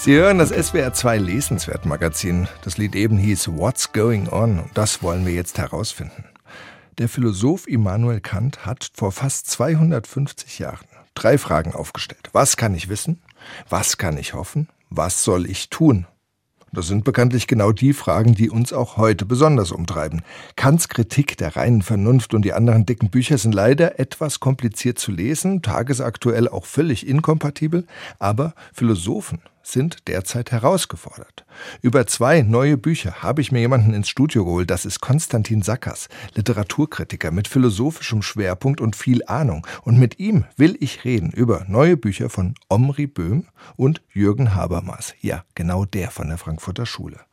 [0.07, 2.47] Sie hören das SWR 2 Lesenswert Magazin.
[2.63, 4.59] Das Lied eben hieß What's Going On?
[4.59, 6.23] Und das wollen wir jetzt herausfinden.
[6.97, 12.29] Der Philosoph Immanuel Kant hat vor fast 250 Jahren drei Fragen aufgestellt.
[12.31, 13.21] Was kann ich wissen?
[13.67, 14.69] Was kann ich hoffen?
[14.89, 16.07] Was soll ich tun?
[16.71, 20.21] Das sind bekanntlich genau die Fragen, die uns auch heute besonders umtreiben.
[20.55, 25.11] Kants Kritik der reinen Vernunft und die anderen dicken Bücher sind leider etwas kompliziert zu
[25.11, 27.85] lesen, tagesaktuell auch völlig inkompatibel,
[28.19, 31.45] aber Philosophen sind derzeit herausgefordert.
[31.81, 34.69] Über zwei neue Bücher habe ich mir jemanden ins Studio geholt.
[34.69, 39.65] Das ist Konstantin Sackers, Literaturkritiker mit philosophischem Schwerpunkt und viel Ahnung.
[39.83, 45.13] Und mit ihm will ich reden über neue Bücher von Omri Böhm und Jürgen Habermas.
[45.21, 47.26] Ja, genau der von der Frankfurter Schule.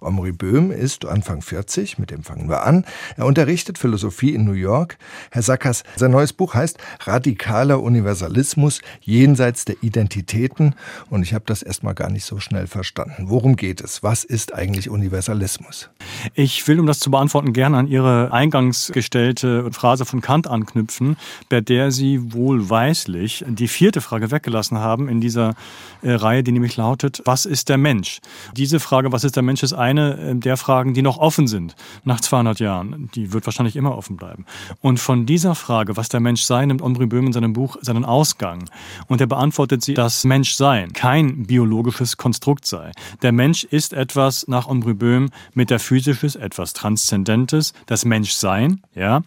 [0.00, 2.84] Omri Böhm ist Anfang 40, mit dem fangen wir an.
[3.16, 4.98] Er unterrichtet Philosophie in New York.
[5.30, 10.74] Herr Sackers, sein neues Buch heißt Radikaler Universalismus jenseits der Identitäten.
[11.10, 13.24] Und ich habe das erstmal gar nicht so schnell verstanden.
[13.28, 14.02] Worum geht es?
[14.02, 15.90] Was ist eigentlich Universalismus?
[16.34, 21.16] Ich will, um das zu beantworten, gerne an Ihre eingangs gestellte Phrase von Kant anknüpfen,
[21.48, 25.54] bei der Sie wohlweislich die vierte Frage weggelassen haben in dieser
[26.02, 28.20] äh, Reihe, die nämlich lautet, was ist der Mensch?
[28.56, 31.74] Diese Frage, was ist der Mensch, ist eine äh, der Fragen, die noch offen sind
[32.04, 33.10] nach 200 Jahren.
[33.14, 34.44] Die wird wahrscheinlich immer offen bleiben.
[34.80, 38.04] Und von dieser Frage, was der Mensch sei, nimmt Omri Böhm in seinem Buch seinen
[38.04, 38.68] Ausgang.
[39.08, 42.92] Und er beantwortet sie, dass Menschsein kein biologisches Konstrukt sei.
[43.22, 49.22] Der Mensch ist etwas nach Omri Böhm metaphysisches, etwas Transzendentes, das Menschsein, ja.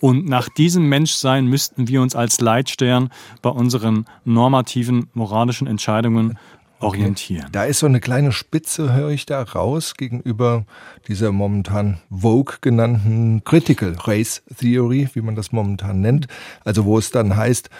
[0.00, 3.10] Und nach diesem Menschsein müssten wir uns als Leitstern
[3.42, 6.38] bei unseren normativen moralischen Entscheidungen
[6.80, 7.48] orientieren.
[7.52, 10.64] Da ist so eine kleine Spitze, höre ich da raus, gegenüber
[11.06, 16.26] dieser momentan Vogue genannten Critical Race Theory, wie man das momentan nennt.
[16.64, 17.70] Also wo es dann heißt,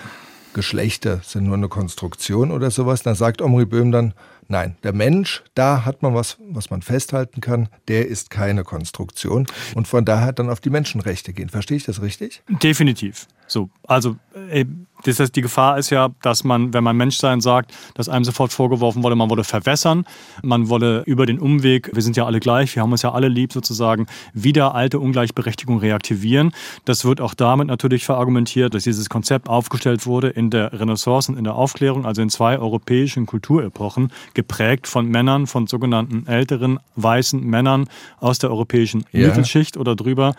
[0.54, 3.02] Geschlechter sind nur eine Konstruktion oder sowas.
[3.02, 4.14] Da sagt Omri Böhm dann,
[4.48, 9.46] nein, der Mensch, da hat man was, was man festhalten kann, der ist keine Konstruktion.
[9.74, 11.48] Und von daher dann auf die Menschenrechte gehen.
[11.48, 12.42] Verstehe ich das richtig?
[12.48, 13.28] Definitiv.
[13.48, 14.16] So, also
[14.50, 14.64] äh,
[15.04, 18.52] das heißt, die Gefahr ist ja, dass man, wenn man Menschsein sagt, dass einem sofort
[18.52, 20.04] vorgeworfen wurde, man wolle verwässern,
[20.42, 23.28] man wolle über den Umweg, wir sind ja alle gleich, wir haben uns ja alle
[23.28, 26.52] lieb sozusagen, wieder alte Ungleichberechtigung reaktivieren.
[26.84, 31.38] Das wird auch damit natürlich verargumentiert, dass dieses Konzept aufgestellt wurde in der Renaissance und
[31.38, 37.40] in der Aufklärung, also in zwei europäischen Kulturepochen, geprägt von Männern, von sogenannten älteren weißen
[37.40, 37.88] Männern
[38.18, 39.28] aus der europäischen Ja.
[39.28, 40.34] Mittelschicht oder drüber,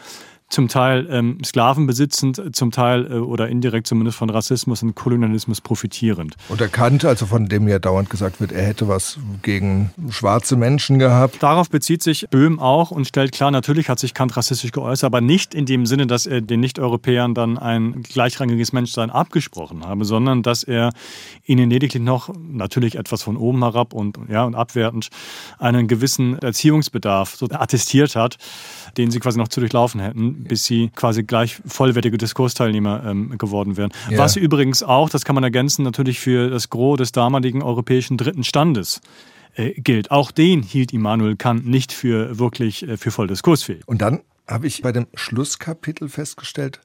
[0.50, 5.62] zum Teil ähm, Sklaven besitzend, zum Teil äh, oder indirekt zumindest von Rassismus und Kolonialismus
[5.62, 6.36] profitierend.
[6.50, 10.56] Und der Kant, also von dem ja dauernd gesagt wird, er hätte was gegen schwarze
[10.56, 11.42] Menschen gehabt.
[11.42, 15.22] Darauf bezieht sich Böhm auch und stellt klar, natürlich hat sich Kant rassistisch geäußert, aber
[15.22, 20.42] nicht in dem Sinne, dass er den Nicht-Europäern dann ein gleichrangiges Menschsein abgesprochen habe, sondern
[20.42, 20.92] dass er
[21.46, 25.10] ihnen lediglich noch, natürlich etwas von oben herab und, ja, und abwertend,
[25.60, 28.38] einen gewissen Erziehungsbedarf so attestiert hat,
[28.98, 33.78] den sie quasi noch zu durchlaufen hätten, bis sie quasi gleich vollwertige Diskursteilnehmer ähm, geworden
[33.78, 33.92] wären.
[34.10, 34.20] Ja.
[34.20, 38.44] Was übrigens auch, das kann man ergänzen, natürlich für das Gros des damaligen europäischen dritten
[38.44, 39.02] Standes
[39.56, 40.12] äh, gilt.
[40.12, 43.82] Auch den hielt Immanuel Kant nicht für wirklich äh, für voll diskursfähig.
[43.86, 46.82] Und dann habe ich bei dem Schlusskapitel festgestellt,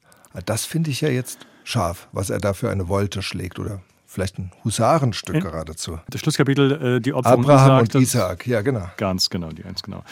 [0.47, 3.81] das finde ich ja jetzt scharf, was er da für eine Wolte schlägt oder
[4.15, 5.99] vielleicht ein Husarenstück In- geradezu.
[6.09, 8.89] Das Schlusskapitel, äh, die Opferung Abraham und das- Isaak, ja genau.
[8.97, 10.03] Ganz genau, die eins genau.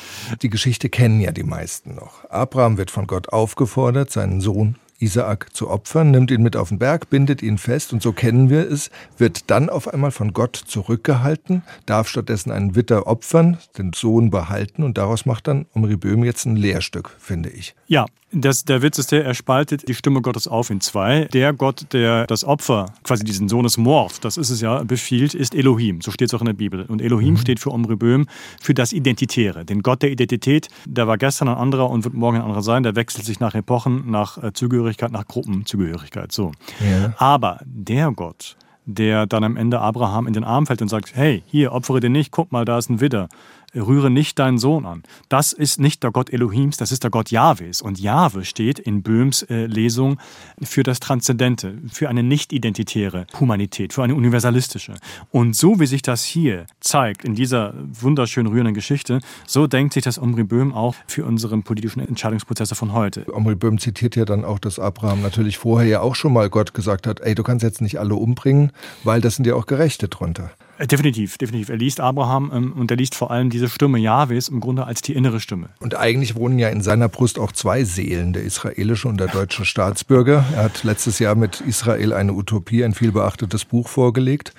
[0.42, 2.28] Die Geschichte kennen ja die meisten noch.
[2.30, 6.78] Abraham wird von Gott aufgefordert, seinen Sohn Isaak zu opfern, nimmt ihn mit auf den
[6.78, 10.56] Berg, bindet ihn fest und so kennen wir es, wird dann auf einmal von Gott
[10.56, 16.24] zurückgehalten, darf stattdessen einen Witter opfern, den Sohn behalten und daraus macht dann Omri Böhm
[16.24, 17.74] jetzt ein Lehrstück, finde ich.
[17.86, 21.26] Ja, das, der Witz ist der, er spaltet die Stimme Gottes auf in zwei.
[21.34, 26.00] Der Gott, der das Opfer, quasi diesen Sohnesmord, das ist es ja, befiehlt, ist Elohim.
[26.00, 26.86] So steht es auch in der Bibel.
[26.86, 28.26] Und Elohim steht für Omri Böhm,
[28.58, 29.66] für das Identitäre.
[29.66, 32.82] Den Gott der Identität, der war gestern ein anderer und wird morgen ein anderer sein.
[32.82, 34.52] Der wechselt sich nach Epochen, nach äh,
[34.92, 36.32] Zugehörigkeit, nach Gruppenzugehörigkeit.
[36.32, 36.52] So.
[36.80, 37.14] Ja.
[37.18, 41.42] Aber der Gott, der dann am Ende Abraham in den Arm fällt und sagt, hey,
[41.46, 43.28] hier, opfere den nicht, guck mal, da ist ein Widder.
[43.74, 45.02] Rühre nicht deinen Sohn an.
[45.28, 47.82] Das ist nicht der Gott Elohims, das ist der Gott Jahwes.
[47.82, 50.18] Und Jahwe steht in Böhms äh, Lesung
[50.62, 54.94] für das Transzendente, für eine nicht-identitäre Humanität, für eine universalistische.
[55.30, 60.04] Und so wie sich das hier zeigt, in dieser wunderschön rührenden Geschichte, so denkt sich
[60.04, 63.24] das Omri Böhm auch für unseren politischen Entscheidungsprozesse von heute.
[63.32, 66.74] Omri Böhm zitiert ja dann auch, dass Abraham natürlich vorher ja auch schon mal Gott
[66.74, 68.72] gesagt hat, ey, du kannst jetzt nicht alle umbringen,
[69.04, 70.50] weil das sind ja auch Gerechte drunter.
[70.82, 71.68] Äh, Definitiv, definitiv.
[71.68, 75.00] Er liest Abraham ähm, und er liest vor allem diese Stimme Jahwes im Grunde als
[75.00, 75.68] die innere Stimme.
[75.78, 79.64] Und eigentlich wohnen ja in seiner Brust auch zwei Seelen, der israelische und der deutsche
[79.64, 80.44] Staatsbürger.
[80.54, 84.54] Er hat letztes Jahr mit Israel eine Utopie, ein vielbeachtetes Buch vorgelegt,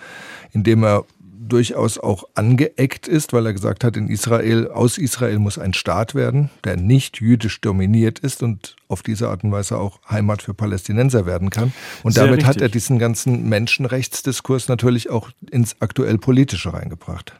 [0.53, 1.03] in dem er
[1.47, 6.15] durchaus auch angeeckt ist, weil er gesagt hat, in Israel, aus Israel muss ein Staat
[6.15, 10.53] werden, der nicht jüdisch dominiert ist und auf diese Art und Weise auch Heimat für
[10.53, 11.73] Palästinenser werden kann.
[12.03, 12.61] Und Sehr damit hat richtig.
[12.63, 17.33] er diesen ganzen Menschenrechtsdiskurs natürlich auch ins aktuell Politische reingebracht.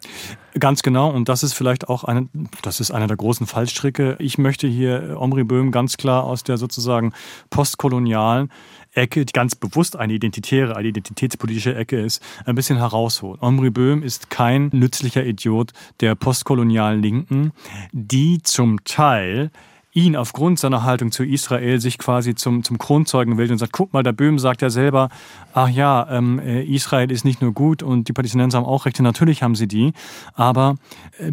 [0.59, 2.29] Ganz genau, und das ist vielleicht auch eine,
[2.61, 4.17] das ist einer der großen Fallstricke.
[4.19, 7.13] Ich möchte hier Omri Böhm ganz klar aus der sozusagen
[7.49, 8.51] postkolonialen
[8.93, 13.39] Ecke, die ganz bewusst eine identitäre, eine identitätspolitische Ecke ist, ein bisschen herausholen.
[13.41, 17.51] Omri Böhm ist kein nützlicher Idiot der postkolonialen Linken,
[17.91, 19.51] die zum Teil
[19.93, 23.93] ihn aufgrund seiner Haltung zu Israel sich quasi zum, zum Kronzeugen wählt und sagt, guck
[23.93, 25.09] mal, der Böhm sagt ja selber,
[25.53, 29.03] ach ja, ähm, äh, Israel ist nicht nur gut und die Palästinenser haben auch Rechte,
[29.03, 29.93] natürlich haben sie die,
[30.33, 30.75] aber
[31.19, 31.31] äh,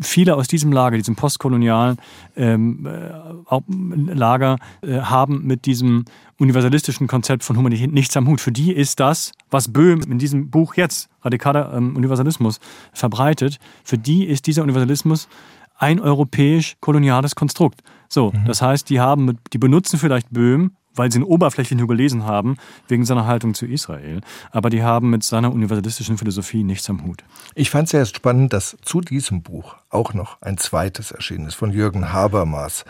[0.00, 1.98] viele aus diesem Lager, diesem postkolonialen
[2.36, 6.04] ähm, äh, Lager, äh, haben mit diesem
[6.38, 8.40] universalistischen Konzept von Humanität nichts am Hut.
[8.40, 12.60] Für die ist das, was Böhm in diesem Buch jetzt, radikaler ähm, Universalismus,
[12.92, 15.28] verbreitet, für die ist dieser Universalismus
[15.76, 17.82] ein europäisch-koloniales Konstrukt.
[18.08, 21.88] So, das heißt, die haben, mit, die benutzen vielleicht Böhm, weil sie ihn oberflächlich nur
[21.88, 22.56] gelesen haben,
[22.88, 24.20] wegen seiner Haltung zu Israel,
[24.50, 27.24] aber die haben mit seiner universalistischen Philosophie nichts am Hut.
[27.54, 31.54] Ich fand es erst spannend, dass zu diesem Buch auch noch ein zweites erschienen ist
[31.54, 32.84] von Jürgen Habermas.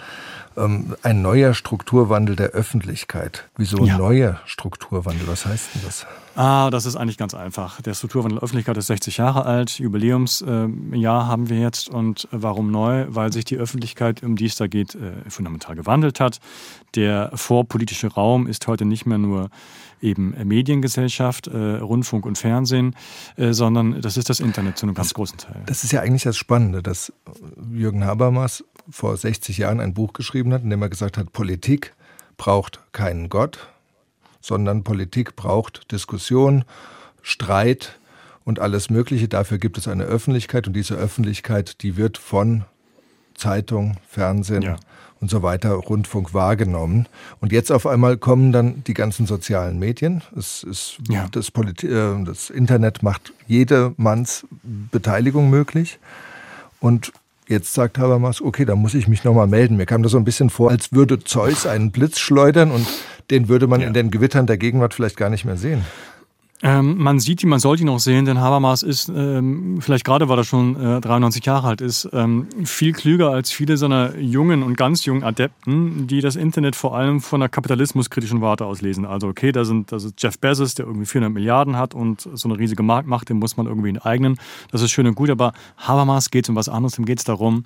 [0.56, 3.48] Ähm, ein neuer Strukturwandel der Öffentlichkeit.
[3.56, 3.96] Wieso Ja.
[3.96, 5.28] neuer Strukturwandel?
[5.28, 6.06] Was heißt denn das?
[6.34, 7.80] Ah, das ist eigentlich ganz einfach.
[7.82, 11.88] Der Strukturwandel der Öffentlichkeit ist 60 Jahre alt, Jubiläumsjahr haben wir jetzt.
[11.88, 13.06] Und warum neu?
[13.08, 16.38] Weil sich die Öffentlichkeit, um die es da geht, äh, fundamental gewandelt hat.
[16.94, 19.50] Der vorpolitische Raum ist heute nicht mehr nur
[20.00, 22.94] eben Mediengesellschaft, äh, Rundfunk und Fernsehen,
[23.36, 25.62] äh, sondern das ist das Internet zu einem ganz großen Teil.
[25.66, 27.12] Das ist ja eigentlich das Spannende, dass
[27.72, 31.94] Jürgen Habermas vor 60 Jahren ein Buch geschrieben hat, in dem er gesagt hat, Politik
[32.36, 33.68] braucht keinen Gott,
[34.40, 36.64] sondern Politik braucht Diskussion,
[37.22, 37.98] Streit
[38.44, 39.28] und alles Mögliche.
[39.28, 42.64] Dafür gibt es eine Öffentlichkeit und diese Öffentlichkeit, die wird von
[43.34, 44.76] Zeitung, Fernsehen Ja.
[45.20, 47.06] Und so weiter, Rundfunk wahrgenommen.
[47.40, 50.22] Und jetzt auf einmal kommen dann die ganzen sozialen Medien.
[50.36, 51.26] Es ist Ja.
[51.30, 51.48] das,
[51.82, 54.46] äh, das Internet macht jedermanns
[54.90, 55.98] Beteiligung möglich.
[56.80, 57.12] Und
[57.48, 59.76] jetzt sagt Habermas, okay, da muss ich mich nochmal melden.
[59.76, 62.86] Mir kam das so ein bisschen vor, als würde Zeus einen Blitz schleudern und
[63.30, 63.88] den würde man Ja.
[63.88, 65.84] in den Gewittern der Gegenwart vielleicht gar nicht mehr sehen.
[66.60, 70.28] Ähm, man sieht ihn, man sollte ihn auch sehen, denn Habermas ist, ähm, vielleicht gerade
[70.28, 74.64] weil er schon äh, 93 Jahre alt ist, ähm, viel klüger als viele seiner jungen
[74.64, 79.06] und ganz jungen Adepten, die das Internet vor allem von einer kapitalismuskritischen Warte aus lesen.
[79.06, 82.48] Also okay, da sind das ist Jeff Bezos, der irgendwie 400 Milliarden hat und so
[82.48, 84.36] eine riesige Marktmacht, den muss man irgendwie enteignen.
[84.72, 87.24] Das ist schön und gut, aber Habermas geht es um was anderes, dem geht es
[87.24, 87.64] darum,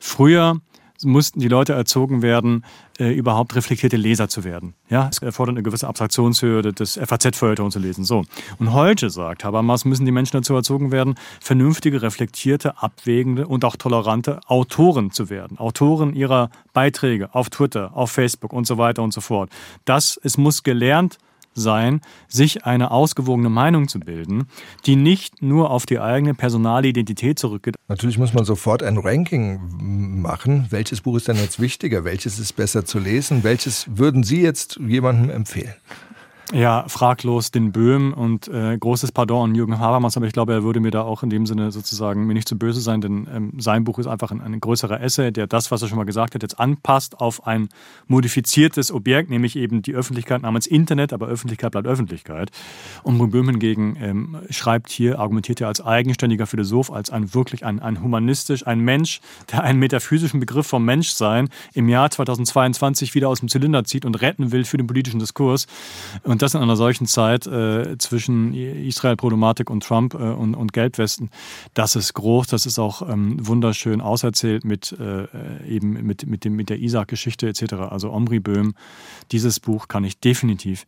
[0.00, 0.60] früher
[1.04, 2.64] mussten die Leute erzogen werden,
[2.98, 4.74] äh, überhaupt reflektierte Leser zu werden.
[4.88, 8.04] Ja, es erfordert eine gewisse Abstraktionshöhe, das FAZ-Feuilleton zu lesen.
[8.04, 8.24] So.
[8.58, 13.76] Und heute, sagt Habermas, müssen die Menschen dazu erzogen werden, vernünftige, reflektierte, abwägende und auch
[13.76, 15.58] tolerante Autoren zu werden.
[15.58, 19.50] Autoren ihrer Beiträge auf Twitter, auf Facebook und so weiter und so fort.
[19.84, 21.18] Das, es muss gelernt
[21.60, 24.44] sein, sich eine ausgewogene Meinung zu bilden,
[24.86, 27.76] die nicht nur auf die eigene personale Identität zurückgeht.
[27.88, 30.66] Natürlich muss man sofort ein Ranking machen.
[30.70, 32.04] Welches Buch ist denn jetzt wichtiger?
[32.04, 33.44] Welches ist besser zu lesen?
[33.44, 35.74] Welches würden Sie jetzt jemandem empfehlen?
[36.54, 40.62] Ja, fraglos den Böhm und äh, großes Pardon an Jürgen Habermas, aber ich glaube, er
[40.62, 43.52] würde mir da auch in dem Sinne sozusagen mir nicht zu böse sein, denn ähm,
[43.58, 46.34] sein Buch ist einfach ein, ein größerer Essay, der das, was er schon mal gesagt
[46.34, 47.68] hat, jetzt anpasst auf ein
[48.06, 52.50] modifiziertes Objekt, nämlich eben die Öffentlichkeit namens Internet, aber Öffentlichkeit bleibt Öffentlichkeit.
[53.02, 57.78] Und Böhm hingegen ähm, schreibt hier, argumentiert er als eigenständiger Philosoph, als ein wirklich ein,
[57.78, 59.20] ein humanistisch, ein Mensch,
[59.52, 64.22] der einen metaphysischen Begriff vom Menschsein im Jahr 2022 wieder aus dem Zylinder zieht und
[64.22, 65.66] retten will für den politischen Diskurs.
[66.22, 71.30] Und das in einer solchen Zeit äh, zwischen Israel-Problematik und Trump äh, und, und Gelbwesten,
[71.74, 75.26] das ist groß, das ist auch ähm, wunderschön auserzählt mit äh,
[75.66, 77.74] eben mit, mit, dem, mit der Isaac-Geschichte etc.
[77.90, 78.74] Also Omri Böhm,
[79.32, 80.86] dieses Buch kann ich definitiv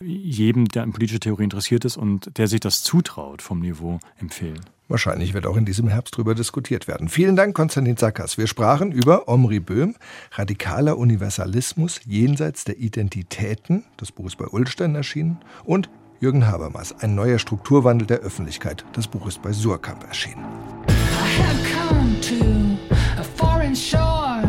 [0.00, 4.60] jedem, der an politische Theorie interessiert ist und der sich das zutraut vom Niveau empfehlen.
[4.92, 7.08] Wahrscheinlich wird auch in diesem Herbst darüber diskutiert werden.
[7.08, 8.36] Vielen Dank, Konstantin Sackers.
[8.36, 9.94] Wir sprachen über Omri Böhm,
[10.32, 13.84] radikaler Universalismus jenseits der Identitäten.
[13.96, 15.38] Das Buch ist bei Ullstein erschienen.
[15.64, 15.88] Und
[16.20, 18.84] Jürgen Habermas, ein neuer Strukturwandel der Öffentlichkeit.
[18.92, 20.44] Das Buch ist bei Surkamp erschienen.
[20.88, 22.76] I have come to
[23.18, 24.42] a foreign shore.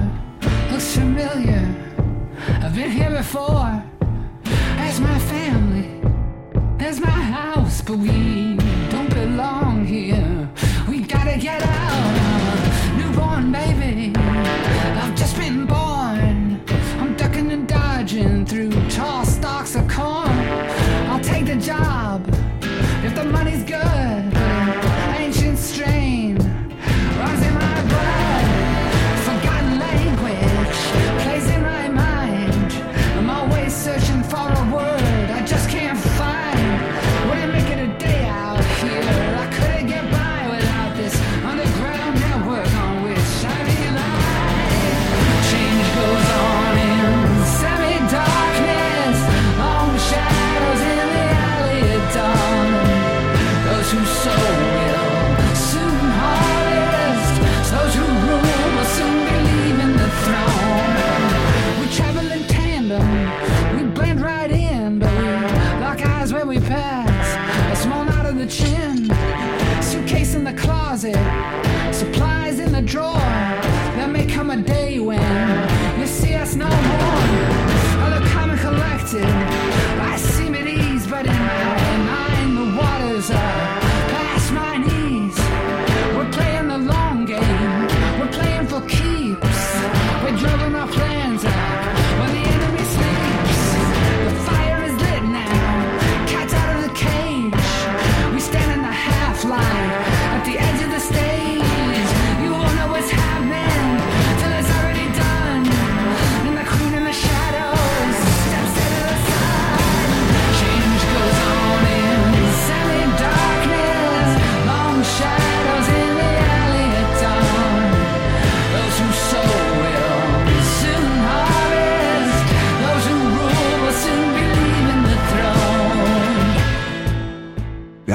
[0.70, 1.74] Looks familiar.
[2.62, 3.82] I've been here before.
[4.76, 5.88] There's my family.
[6.78, 8.33] There's my house, but we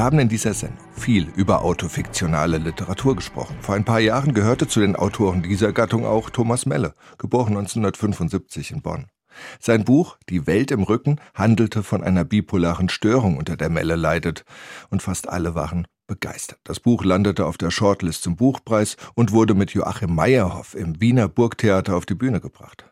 [0.09, 3.57] haben in dieser Sendung viel über autofiktionale Literatur gesprochen.
[3.61, 8.71] Vor ein paar Jahren gehörte zu den Autoren dieser Gattung auch Thomas Melle, geboren 1975
[8.71, 9.05] in Bonn.
[9.59, 14.45] Sein Buch Die Welt im Rücken handelte von einer bipolaren Störung, unter der Melle leidet,
[14.89, 16.57] und fast alle waren begeistert.
[16.63, 21.27] Das Buch landete auf der Shortlist zum Buchpreis und wurde mit Joachim Meyerhoff im Wiener
[21.27, 22.91] Burgtheater auf die Bühne gebracht.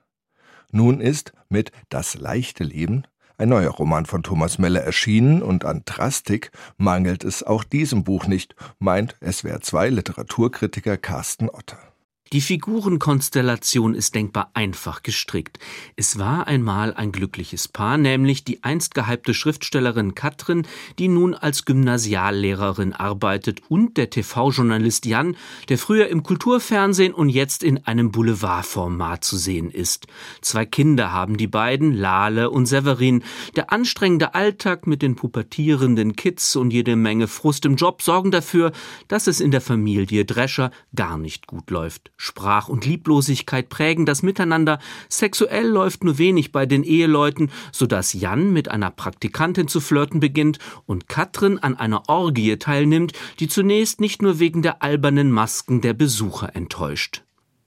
[0.71, 3.05] Nun ist mit Das leichte Leben
[3.37, 8.25] ein neuer Roman von Thomas Meller erschienen und an Drastik mangelt es auch diesem Buch
[8.27, 11.86] nicht, meint SWR 2 Literaturkritiker Carsten Otter.
[12.33, 15.59] Die Figurenkonstellation ist denkbar einfach gestrickt.
[15.95, 20.67] Es war einmal ein glückliches Paar, nämlich die einst gehypte Schriftstellerin Katrin,
[20.99, 25.37] die nun als Gymnasiallehrerin arbeitet, und der TV-Journalist Jan,
[25.69, 30.07] der früher im Kulturfernsehen und jetzt in einem Boulevardformat zu sehen ist.
[30.41, 33.23] Zwei Kinder haben die beiden, Lale und Severin.
[33.55, 38.73] Der anstrengende Alltag mit den pubertierenden Kids und jede Menge Frust im Job sorgen dafür,
[39.07, 42.11] dass es in der Familie Drescher gar nicht gut läuft.
[42.17, 44.79] Sprach- und Lieblosigkeit prägen das Miteinander.
[45.07, 50.57] Sexuell läuft nur wenig bei den Eheleuten, sodass Jan mit einer Praktikantin zu flirten beginnt
[50.87, 55.93] und Katrin an einer Orgie teilnimmt, die zunächst nicht nur wegen der albernen Masken der
[55.93, 57.21] Besucher enttäuscht.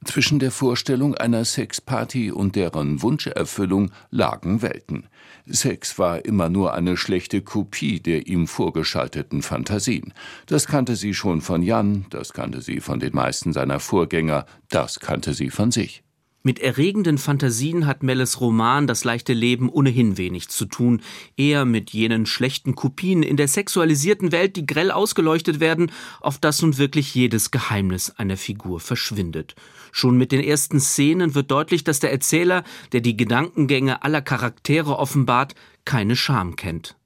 [0.05, 5.09] Zwischen der Vorstellung einer Sexparty und deren Wunscherfüllung lagen Welten.
[5.47, 10.15] Sex war immer nur eine schlechte Kopie der ihm vorgeschalteten Fantasien.
[10.47, 15.01] Das kannte sie schon von Jan, das kannte sie von den meisten seiner Vorgänger, das
[15.01, 16.03] kannte sie von sich.
[16.43, 21.03] Mit erregenden Fantasien hat Melles Roman Das leichte Leben ohnehin wenig zu tun,
[21.37, 26.63] eher mit jenen schlechten Kopien in der sexualisierten Welt, die grell ausgeleuchtet werden, auf das
[26.63, 29.55] nun wirklich jedes Geheimnis einer Figur verschwindet.
[29.93, 34.99] Schon mit den ersten Szenen wird deutlich, dass der Erzähler, der die Gedankengänge aller Charaktere
[34.99, 36.97] offenbart, keine Scham kennt.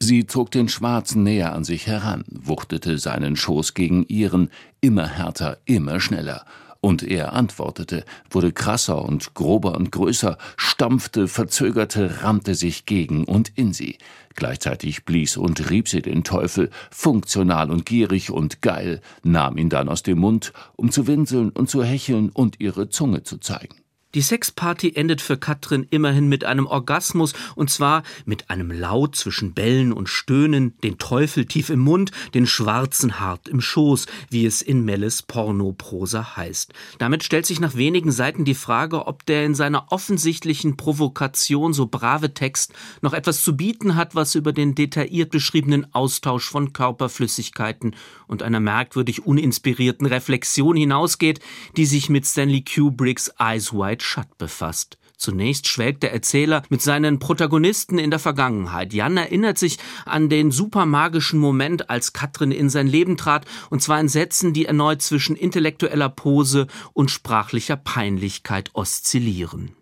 [0.00, 4.50] Sie zog den Schwarzen näher an sich heran, wuchtete seinen Schoß gegen ihren,
[4.82, 6.44] immer härter, immer schneller.
[6.84, 13.52] Und er antwortete, wurde krasser und grober und größer, stampfte, verzögerte, rammte sich gegen und
[13.54, 13.98] in sie.
[14.34, 19.88] Gleichzeitig blies und rieb sie den Teufel, funktional und gierig und geil, nahm ihn dann
[19.88, 23.81] aus dem Mund, um zu winseln und zu hecheln und ihre Zunge zu zeigen.
[24.14, 29.54] Die Sexparty endet für Katrin immerhin mit einem Orgasmus, und zwar mit einem Laut zwischen
[29.54, 34.60] Bellen und Stöhnen, den Teufel tief im Mund, den schwarzen hart im Schoß, wie es
[34.60, 36.74] in Melles Pornoprosa heißt.
[36.98, 41.86] Damit stellt sich nach wenigen Seiten die Frage, ob der in seiner offensichtlichen Provokation so
[41.86, 47.96] brave Text noch etwas zu bieten hat, was über den detailliert beschriebenen Austausch von Körperflüssigkeiten
[48.32, 51.38] und einer merkwürdig uninspirierten Reflexion hinausgeht,
[51.76, 54.98] die sich mit Stanley Kubricks Eyes Wide Shut befasst.
[55.16, 58.92] Zunächst schwelgt der Erzähler mit seinen Protagonisten in der Vergangenheit.
[58.92, 64.00] Jan erinnert sich an den supermagischen Moment, als Katrin in sein Leben trat, und zwar
[64.00, 69.76] in Sätzen, die erneut zwischen intellektueller Pose und sprachlicher Peinlichkeit oszillieren.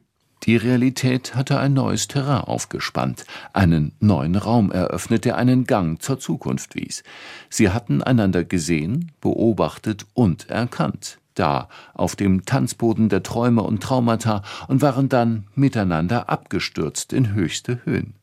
[0.45, 6.19] Die Realität hatte ein neues Terrain aufgespannt, einen neuen Raum eröffnet, der einen Gang zur
[6.19, 7.03] Zukunft wies.
[7.51, 14.43] Sie hatten einander gesehen, beobachtet und erkannt da auf dem Tanzboden der Träume und Traumata
[14.69, 18.15] und waren dann miteinander abgestürzt in höchste Höhen.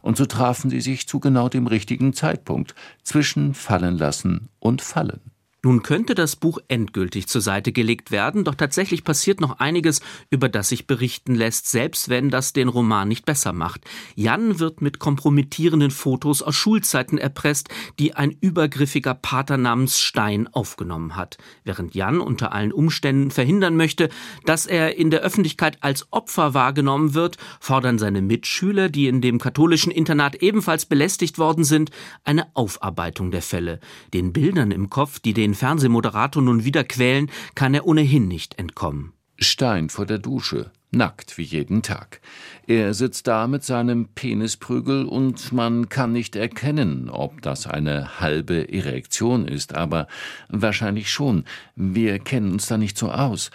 [0.00, 5.33] Und so trafen sie sich zu genau dem richtigen Zeitpunkt zwischen Fallen lassen und Fallen.
[5.64, 10.50] Nun könnte das Buch endgültig zur Seite gelegt werden, doch tatsächlich passiert noch einiges, über
[10.50, 13.80] das sich berichten lässt, selbst wenn das den Roman nicht besser macht.
[14.14, 21.16] Jan wird mit kompromittierenden Fotos aus Schulzeiten erpresst, die ein übergriffiger Pater namens Stein aufgenommen
[21.16, 21.38] hat.
[21.64, 24.10] Während Jan unter allen Umständen verhindern möchte,
[24.44, 29.38] dass er in der Öffentlichkeit als Opfer wahrgenommen wird, fordern seine Mitschüler, die in dem
[29.38, 31.90] katholischen Internat ebenfalls belästigt worden sind,
[32.22, 33.80] eine Aufarbeitung der Fälle.
[34.12, 39.12] Den Bildern im Kopf, die den Fernsehmoderator nun wieder quälen, kann er ohnehin nicht entkommen.
[39.38, 42.20] Stein vor der Dusche, nackt wie jeden Tag.
[42.66, 48.72] Er sitzt da mit seinem Penisprügel und man kann nicht erkennen, ob das eine halbe
[48.72, 50.06] Erektion ist, aber
[50.48, 51.44] wahrscheinlich schon.
[51.74, 53.50] Wir kennen uns da nicht so aus.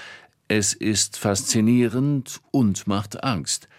[0.47, 3.69] Es ist faszinierend und macht Angst.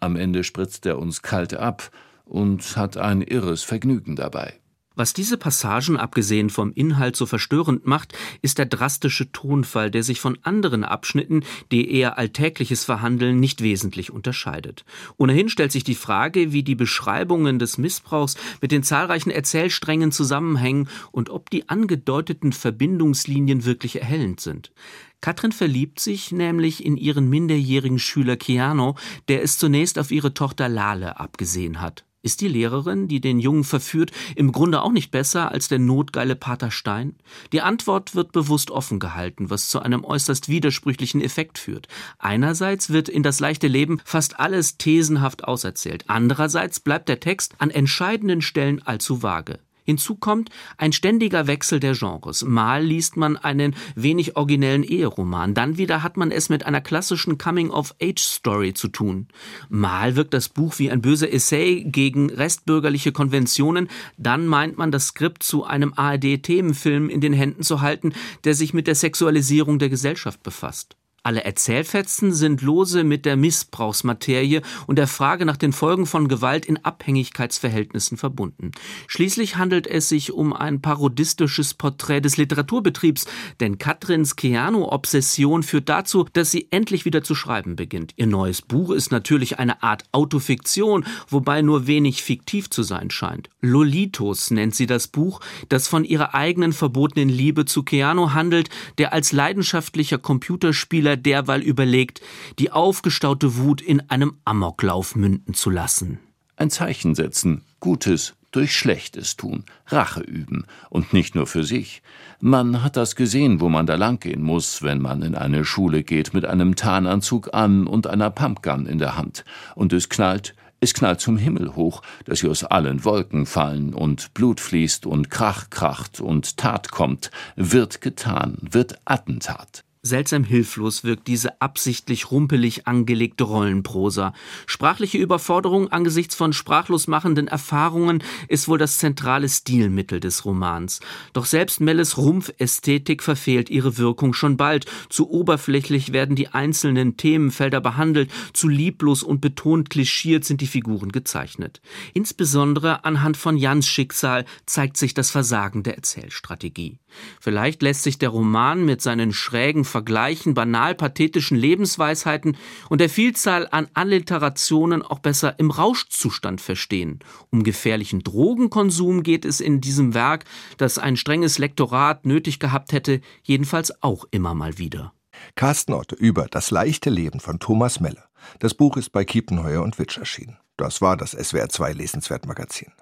[0.00, 1.90] Am Ende spritzt er uns kalt ab
[2.24, 4.54] und hat ein irres Vergnügen dabei.
[4.98, 10.18] Was diese Passagen abgesehen vom Inhalt so verstörend macht, ist der drastische Tonfall, der sich
[10.18, 14.84] von anderen Abschnitten, die eher Alltägliches verhandeln, nicht wesentlich unterscheidet.
[15.16, 20.88] Ohnehin stellt sich die Frage, wie die Beschreibungen des Missbrauchs mit den zahlreichen Erzählsträngen zusammenhängen
[21.12, 24.72] und ob die angedeuteten Verbindungslinien wirklich erhellend sind.
[25.20, 28.94] Katrin verliebt sich nämlich in ihren minderjährigen Schüler Keanu,
[29.28, 32.04] der es zunächst auf ihre Tochter Lale abgesehen hat.
[32.20, 36.34] Ist die Lehrerin, die den Jungen verführt, im Grunde auch nicht besser als der notgeile
[36.34, 37.14] Pater Stein?
[37.52, 41.86] Die Antwort wird bewusst offen gehalten, was zu einem äußerst widersprüchlichen Effekt führt.
[42.18, 46.04] Einerseits wird in das leichte Leben fast alles thesenhaft auserzählt.
[46.08, 49.60] Andererseits bleibt der Text an entscheidenden Stellen allzu vage.
[49.88, 52.44] Hinzu kommt ein ständiger Wechsel der Genres.
[52.44, 57.38] Mal liest man einen wenig originellen Eheroman, dann wieder hat man es mit einer klassischen
[57.38, 59.28] Coming-of-Age-Story zu tun.
[59.70, 65.06] Mal wirkt das Buch wie ein böser Essay gegen restbürgerliche Konventionen, dann meint man das
[65.06, 68.12] Skript zu einem ARD-Themenfilm in den Händen zu halten,
[68.44, 70.98] der sich mit der Sexualisierung der Gesellschaft befasst.
[71.28, 76.64] Alle Erzählfetzen sind lose mit der Missbrauchsmaterie und der Frage nach den Folgen von Gewalt
[76.64, 78.70] in Abhängigkeitsverhältnissen verbunden.
[79.08, 83.26] Schließlich handelt es sich um ein parodistisches Porträt des Literaturbetriebs,
[83.60, 88.14] denn Katrins Keanu-Obsession führt dazu, dass sie endlich wieder zu schreiben beginnt.
[88.16, 93.50] Ihr neues Buch ist natürlich eine Art Autofiktion, wobei nur wenig fiktiv zu sein scheint.
[93.60, 99.12] Lolitos nennt sie das Buch, das von ihrer eigenen verbotenen Liebe zu Keanu handelt, der
[99.12, 102.20] als leidenschaftlicher Computerspieler derweil überlegt,
[102.58, 106.18] die aufgestaute Wut in einem Amoklauf münden zu lassen.
[106.56, 112.02] Ein Zeichen setzen, Gutes durch Schlechtes tun, Rache üben und nicht nur für sich.
[112.40, 116.34] Man hat das gesehen, wo man da langgehen muss, wenn man in eine Schule geht
[116.34, 119.44] mit einem Tarnanzug an und einer Pumpgun in der Hand.
[119.74, 124.32] Und es knallt, es knallt zum Himmel hoch, dass sie aus allen Wolken fallen und
[124.34, 129.84] Blut fließt und Krach kracht und Tat kommt, wird getan, wird Attentat.
[130.02, 134.32] Seltsam hilflos wirkt diese absichtlich rumpelig angelegte Rollenprosa.
[134.66, 141.00] Sprachliche Überforderung angesichts von sprachlos machenden Erfahrungen ist wohl das zentrale Stilmittel des Romans.
[141.32, 144.86] Doch selbst Melles Rumpfästhetik verfehlt ihre Wirkung schon bald.
[145.08, 151.10] Zu oberflächlich werden die einzelnen Themenfelder behandelt, zu lieblos und betont klischiert sind die Figuren
[151.10, 151.80] gezeichnet.
[152.14, 156.98] Insbesondere anhand von Jans Schicksal zeigt sich das Versagen der Erzählstrategie.
[157.40, 162.56] Vielleicht lässt sich der Roman mit seinen schrägen Vergleichen, banal pathetischen Lebensweisheiten
[162.88, 167.20] und der Vielzahl an Alliterationen auch besser im Rauschzustand verstehen.
[167.50, 170.44] Um gefährlichen Drogenkonsum geht es in diesem Werk,
[170.76, 175.12] das ein strenges Lektorat nötig gehabt hätte, jedenfalls auch immer mal wieder.
[175.54, 178.24] Carsten Otte über Das leichte Leben von Thomas Melle.
[178.58, 180.56] Das Buch ist bei Kiepenheuer und Witsch erschienen.
[180.76, 182.92] Das war das SWR 2 Lesenswertmagazin.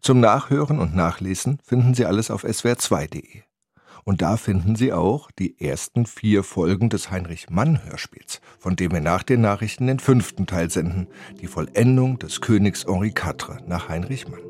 [0.00, 3.42] Zum Nachhören und Nachlesen finden Sie alles auf swr2.de.
[4.08, 8.92] Und da finden Sie auch die ersten vier Folgen des Heinrich Mann Hörspiels, von dem
[8.92, 11.08] wir nach den Nachrichten den fünften Teil senden,
[11.40, 14.40] die Vollendung des Königs Henri IV nach Heinrich Mann.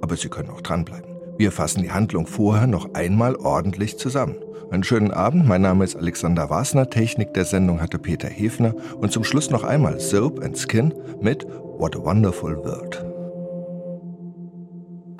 [0.00, 1.10] Aber Sie können auch dranbleiben.
[1.36, 4.36] Wir fassen die Handlung vorher noch einmal ordentlich zusammen.
[4.70, 9.12] Einen schönen Abend, mein Name ist Alexander Wasner, Technik der Sendung hatte Peter Hefner und
[9.12, 13.15] zum Schluss noch einmal Soap and Skin mit What a Wonderful World.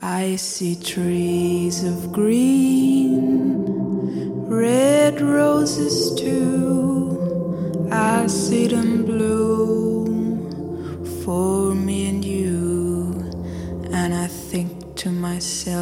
[0.02, 3.64] I see trees of green,
[4.46, 7.88] red roses too.
[7.90, 13.30] I see them bloom for me and you,
[13.90, 15.75] and I think to myself,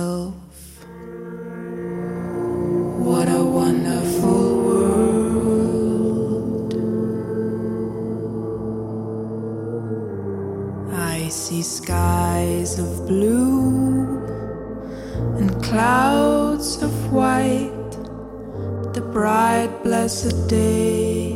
[20.05, 21.33] bright, blessed day,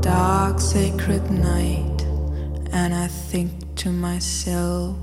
[0.00, 2.02] dark, sacred night,
[2.72, 4.96] and I think to myself,